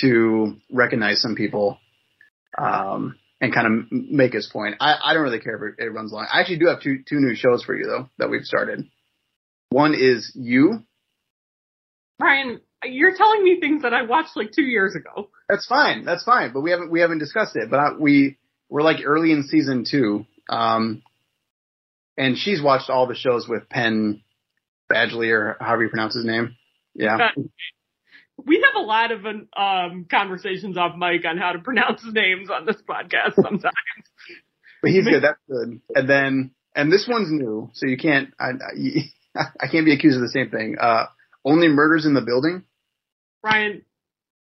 to 0.00 0.56
recognize 0.70 1.20
some 1.20 1.34
people, 1.34 1.78
um, 2.56 3.16
and 3.40 3.52
kind 3.54 3.66
of 3.66 3.92
make 3.92 4.32
his 4.32 4.48
point. 4.52 4.76
I, 4.80 4.96
I 5.02 5.14
don't 5.14 5.22
really 5.22 5.40
care 5.40 5.56
if 5.56 5.74
it, 5.78 5.84
it 5.84 5.88
runs 5.88 6.12
long. 6.12 6.26
I 6.32 6.40
actually 6.40 6.58
do 6.58 6.66
have 6.66 6.82
two, 6.82 6.98
two 7.08 7.20
new 7.20 7.34
shows 7.34 7.64
for 7.64 7.74
you 7.74 7.86
though 7.86 8.08
that 8.18 8.30
we've 8.30 8.44
started. 8.44 8.86
One 9.70 9.94
is 9.94 10.32
you. 10.34 10.82
Ryan, 12.20 12.60
you're 12.84 13.16
telling 13.16 13.44
me 13.44 13.60
things 13.60 13.82
that 13.82 13.94
I 13.94 14.02
watched 14.02 14.36
like 14.36 14.50
two 14.52 14.62
years 14.62 14.94
ago. 14.94 15.28
That's 15.48 15.66
fine. 15.66 16.04
That's 16.04 16.24
fine. 16.24 16.52
But 16.52 16.62
we 16.62 16.70
haven't 16.70 16.90
we 16.90 17.00
haven't 17.00 17.18
discussed 17.18 17.56
it. 17.56 17.70
But 17.70 17.78
I, 17.78 17.92
we 17.98 18.38
we're 18.68 18.82
like 18.82 19.04
early 19.04 19.32
in 19.32 19.44
season 19.44 19.84
two, 19.88 20.26
um, 20.48 21.02
and 22.16 22.36
she's 22.36 22.62
watched 22.62 22.90
all 22.90 23.06
the 23.06 23.14
shows 23.14 23.46
with 23.48 23.68
Penn 23.68 24.22
Badgley 24.92 25.30
or 25.30 25.56
however 25.60 25.84
you 25.84 25.88
pronounce 25.90 26.14
his 26.14 26.24
name. 26.24 26.56
Yeah. 26.94 27.30
We 28.44 28.64
have 28.64 28.82
a 28.82 28.86
lot 28.86 29.10
of 29.10 29.26
um, 29.26 30.06
conversations 30.10 30.76
off 30.78 30.96
mic 30.96 31.24
on 31.24 31.38
how 31.38 31.52
to 31.52 31.58
pronounce 31.58 32.02
names 32.12 32.50
on 32.50 32.66
this 32.66 32.76
podcast 32.88 33.34
sometimes. 33.34 33.72
but 34.82 34.90
he's 34.90 35.04
good. 35.04 35.22
That's 35.22 35.40
good. 35.48 35.80
And 35.94 36.08
then 36.08 36.50
and 36.74 36.92
this 36.92 37.06
one's 37.08 37.30
new, 37.30 37.70
so 37.74 37.86
you 37.86 37.96
can't 37.96 38.32
I 38.38 38.50
I, 39.36 39.40
I 39.60 39.68
can't 39.68 39.84
be 39.84 39.92
accused 39.92 40.16
of 40.16 40.22
the 40.22 40.28
same 40.28 40.50
thing. 40.50 40.76
Uh, 40.80 41.06
only 41.44 41.68
murders 41.68 42.06
in 42.06 42.14
the 42.14 42.20
building. 42.20 42.64
Ryan. 43.42 43.82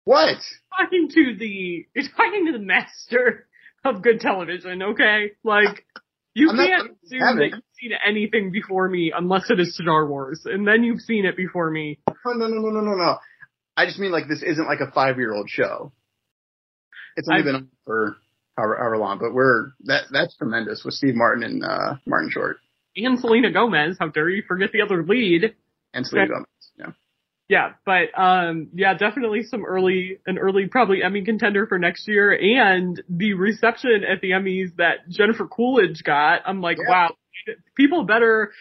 What? 0.06 0.38
Talking 0.75 1.10
to 1.10 1.36
the, 1.38 1.86
you're 1.93 2.10
talking 2.15 2.47
to 2.47 2.52
the 2.54 2.63
master 2.63 3.47
of 3.86 4.02
good 4.02 4.19
television, 4.19 4.82
okay? 4.82 5.32
Like, 5.43 5.86
you 6.34 6.49
I'm 6.49 6.58
can't 6.58 6.91
assume 7.04 7.38
that 7.38 7.49
you've 7.52 7.63
seen 7.80 7.91
anything 8.06 8.52
before 8.52 8.89
me 8.89 9.12
unless 9.15 9.49
it 9.49 9.60
is 9.60 9.75
Star 9.75 10.08
Wars, 10.08 10.41
and 10.45 10.67
then 10.67 10.84
you've 10.84 11.02
seen 11.02 11.25
it 11.25 11.36
before 11.36 11.69
me. 11.69 11.99
No, 12.25 12.34
no, 12.34 12.47
no, 12.47 12.69
no, 12.69 12.82
no, 12.82 12.95
no. 12.95 13.17
I 13.80 13.86
just 13.86 13.98
mean 13.98 14.12
like 14.12 14.28
this 14.28 14.44
isn't 14.44 14.68
like 14.68 14.82
a 14.82 14.92
five 14.92 15.18
year 15.18 15.34
old 15.34 15.50
show. 15.50 15.94
It's 17.15 17.30
only 17.30 17.39
I've, 17.39 17.46
been 17.46 17.56
on 17.56 17.68
for 17.86 18.18
however, 18.58 18.78
however, 18.78 18.98
long, 18.98 19.20
but 19.20 19.34
we're 19.34 19.72
that 19.86 20.04
that's 20.12 20.36
tremendous 20.36 20.84
with 20.84 20.96
Steve 20.96 21.15
Martin 21.15 21.44
and 21.44 21.63
uh, 21.63 21.96
Martin 22.06 22.30
Short 22.30 22.58
and 22.98 23.18
Selena 23.20 23.54
Gomez. 23.54 23.96
How 23.98 24.10
dare 24.10 24.30
you 24.30 24.44
forget 24.46 24.72
the 24.74 24.82
other 24.82 25.02
lead? 25.04 25.56
And 25.94 26.06
Selena 26.06 26.28
Gomez. 26.28 26.46
Yeah, 26.78 26.92
Yeah, 27.48 27.70
but 27.86 28.22
um 28.22 28.68
yeah, 28.74 28.96
definitely 28.96 29.44
some 29.44 29.63
early 29.63 30.20
an 30.26 30.38
early 30.38 30.68
probably 30.68 31.02
Emmy 31.02 31.24
contender 31.24 31.65
for 31.65 31.80
next 31.80 32.06
year 32.06 32.34
and 32.34 33.02
the 33.08 33.34
reception 33.34 34.04
at 34.04 34.20
the 34.20 34.32
Emmys 34.32 34.76
that 34.76 35.08
Jennifer 35.08 35.48
Coolidge 35.48 36.04
got, 36.04 36.42
I'm 36.46 36.60
like, 36.60 36.80
yeah. 36.80 36.89
wow, 36.89 37.15
people 37.78 38.04
better 38.04 38.52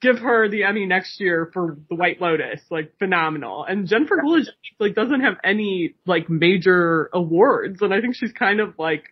give 0.00 0.18
her 0.18 0.48
the 0.48 0.64
Emmy 0.64 0.86
next 0.86 1.20
year 1.20 1.50
for 1.52 1.78
The 1.88 1.94
White 1.94 2.20
Lotus, 2.20 2.60
like 2.70 2.96
phenomenal. 2.98 3.64
And 3.64 3.86
Jennifer. 3.86 4.18
Coolidge 4.20 4.48
like 4.78 4.94
doesn't 4.94 5.20
have 5.20 5.34
any 5.44 5.94
like 6.06 6.28
major 6.28 7.10
awards 7.12 7.82
and 7.82 7.92
I 7.92 8.00
think 8.00 8.16
she's 8.16 8.32
kind 8.32 8.60
of 8.60 8.78
like 8.78 9.04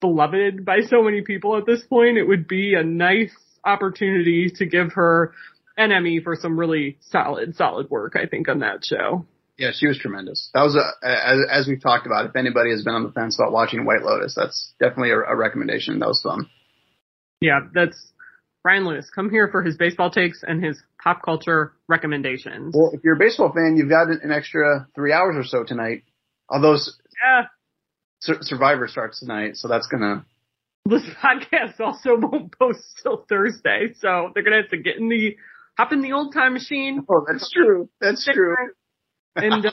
beloved 0.00 0.64
by 0.64 0.80
so 0.80 1.02
many 1.02 1.22
people 1.22 1.56
at 1.56 1.66
this 1.66 1.82
point. 1.82 2.18
It 2.18 2.24
would 2.24 2.46
be 2.46 2.74
a 2.74 2.84
nice 2.84 3.34
opportunity 3.64 4.50
to 4.56 4.66
give 4.66 4.92
her 4.92 5.32
an 5.76 5.92
Emmy 5.92 6.20
for 6.20 6.36
some 6.36 6.58
really 6.58 6.98
solid, 7.00 7.56
solid 7.56 7.90
work, 7.90 8.14
I 8.16 8.26
think, 8.26 8.48
on 8.48 8.60
that 8.60 8.84
show. 8.84 9.26
Yeah, 9.58 9.70
she 9.74 9.86
was 9.86 9.98
tremendous. 9.98 10.50
That 10.52 10.62
was 10.62 10.76
a, 10.76 11.06
as, 11.06 11.38
as 11.50 11.66
we've 11.66 11.80
talked 11.80 12.06
about, 12.06 12.26
if 12.26 12.36
anybody 12.36 12.70
has 12.70 12.84
been 12.84 12.94
on 12.94 13.04
the 13.04 13.12
fence 13.12 13.38
about 13.38 13.52
watching 13.52 13.84
White 13.84 14.02
Lotus, 14.02 14.34
that's 14.34 14.74
definitely 14.78 15.10
a, 15.10 15.18
a 15.18 15.36
recommendation. 15.36 15.98
That 15.98 16.08
was 16.08 16.20
fun. 16.22 16.50
Yeah, 17.40 17.60
that's 17.72 18.12
Ryan 18.66 18.84
Lewis. 18.84 19.08
Come 19.14 19.30
here 19.30 19.48
for 19.48 19.62
his 19.62 19.76
baseball 19.76 20.10
takes 20.10 20.42
and 20.42 20.62
his 20.62 20.82
pop 21.00 21.22
culture 21.24 21.72
recommendations. 21.86 22.74
Well, 22.76 22.90
if 22.92 23.04
you're 23.04 23.14
a 23.14 23.18
baseball 23.18 23.52
fan, 23.52 23.76
you've 23.76 23.88
got 23.88 24.08
an 24.08 24.32
extra 24.32 24.88
three 24.96 25.12
hours 25.12 25.36
or 25.36 25.44
so 25.44 25.62
tonight. 25.62 26.02
Although 26.50 26.76
yeah. 27.24 27.46
Survivor 28.20 28.88
starts 28.88 29.20
tonight, 29.20 29.56
so 29.56 29.68
that's 29.68 29.86
gonna. 29.86 30.26
This 30.84 31.02
podcast 31.22 31.78
also 31.78 32.16
won't 32.18 32.58
post 32.58 32.82
till 33.02 33.24
Thursday, 33.28 33.94
so 34.00 34.32
they're 34.34 34.42
gonna 34.42 34.62
have 34.62 34.70
to 34.70 34.78
get 34.78 34.96
in 34.96 35.08
the 35.08 35.36
hop 35.78 35.92
in 35.92 36.02
the 36.02 36.12
old 36.12 36.34
time 36.34 36.54
machine. 36.54 37.04
Oh, 37.08 37.24
that's 37.24 37.48
true. 37.52 37.88
That's 38.00 38.24
true. 38.24 38.56
and 39.36 39.66
uh, 39.66 39.72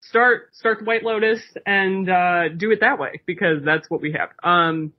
start 0.00 0.54
start 0.54 0.78
the 0.78 0.84
White 0.86 1.02
Lotus 1.02 1.42
and 1.66 2.08
uh, 2.08 2.48
do 2.48 2.70
it 2.70 2.80
that 2.80 2.98
way 2.98 3.20
because 3.26 3.62
that's 3.62 3.90
what 3.90 4.00
we 4.00 4.12
have. 4.12 4.30
Um, 4.42 4.94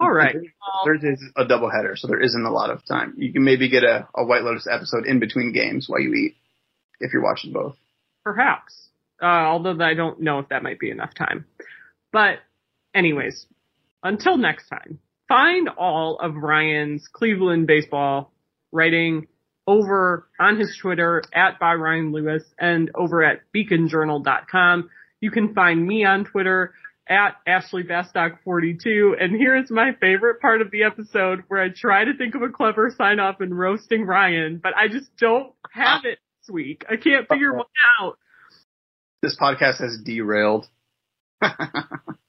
all 0.00 0.10
right. 0.10 0.36
Thursday's 0.84 1.22
a 1.36 1.46
double 1.46 1.70
header, 1.70 1.94
so 1.96 2.08
there 2.08 2.20
isn't 2.20 2.44
a 2.44 2.50
lot 2.50 2.70
of 2.70 2.84
time. 2.84 3.14
You 3.16 3.32
can 3.32 3.44
maybe 3.44 3.68
get 3.68 3.84
a, 3.84 4.08
a 4.14 4.24
White 4.24 4.42
Lotus 4.42 4.66
episode 4.70 5.06
in 5.06 5.20
between 5.20 5.52
games 5.52 5.86
while 5.88 6.00
you 6.00 6.12
eat 6.14 6.36
if 7.00 7.12
you're 7.12 7.22
watching 7.22 7.52
both. 7.52 7.76
Perhaps. 8.24 8.88
Uh, 9.22 9.26
although 9.26 9.80
I 9.80 9.94
don't 9.94 10.20
know 10.20 10.40
if 10.40 10.48
that 10.48 10.62
might 10.62 10.80
be 10.80 10.90
enough 10.90 11.14
time. 11.14 11.46
But 12.12 12.38
anyways, 12.94 13.46
until 14.02 14.36
next 14.36 14.68
time, 14.68 14.98
find 15.28 15.68
all 15.68 16.18
of 16.18 16.34
Ryan's 16.34 17.08
Cleveland 17.12 17.66
baseball 17.66 18.32
writing 18.72 19.28
over 19.66 20.26
on 20.40 20.58
his 20.58 20.76
Twitter 20.80 21.22
at 21.32 21.60
by 21.60 21.74
Ryan 21.74 22.12
Lewis 22.12 22.42
and 22.58 22.90
over 22.94 23.22
at 23.22 23.42
beaconjournal.com. 23.54 24.90
You 25.20 25.30
can 25.30 25.54
find 25.54 25.86
me 25.86 26.04
on 26.04 26.24
Twitter 26.24 26.74
at 27.12 27.36
Ashley 27.46 27.84
Bastock 27.84 28.38
42 28.42 29.16
And 29.20 29.36
here's 29.36 29.70
my 29.70 29.92
favorite 30.00 30.40
part 30.40 30.62
of 30.62 30.70
the 30.70 30.84
episode 30.84 31.44
where 31.48 31.62
I 31.62 31.68
try 31.68 32.04
to 32.04 32.16
think 32.16 32.34
of 32.34 32.40
a 32.42 32.48
clever 32.48 32.90
sign 32.96 33.20
off 33.20 33.42
in 33.42 33.52
roasting 33.52 34.06
Ryan, 34.06 34.58
but 34.62 34.72
I 34.74 34.88
just 34.88 35.14
don't 35.18 35.52
have 35.72 36.04
it 36.04 36.18
this 36.40 36.52
week. 36.52 36.84
I 36.88 36.96
can't 36.96 37.28
figure 37.28 37.54
one 37.54 37.66
out. 38.00 38.18
This 39.20 39.36
podcast 39.38 39.78
has 39.80 40.00
derailed. 40.02 40.66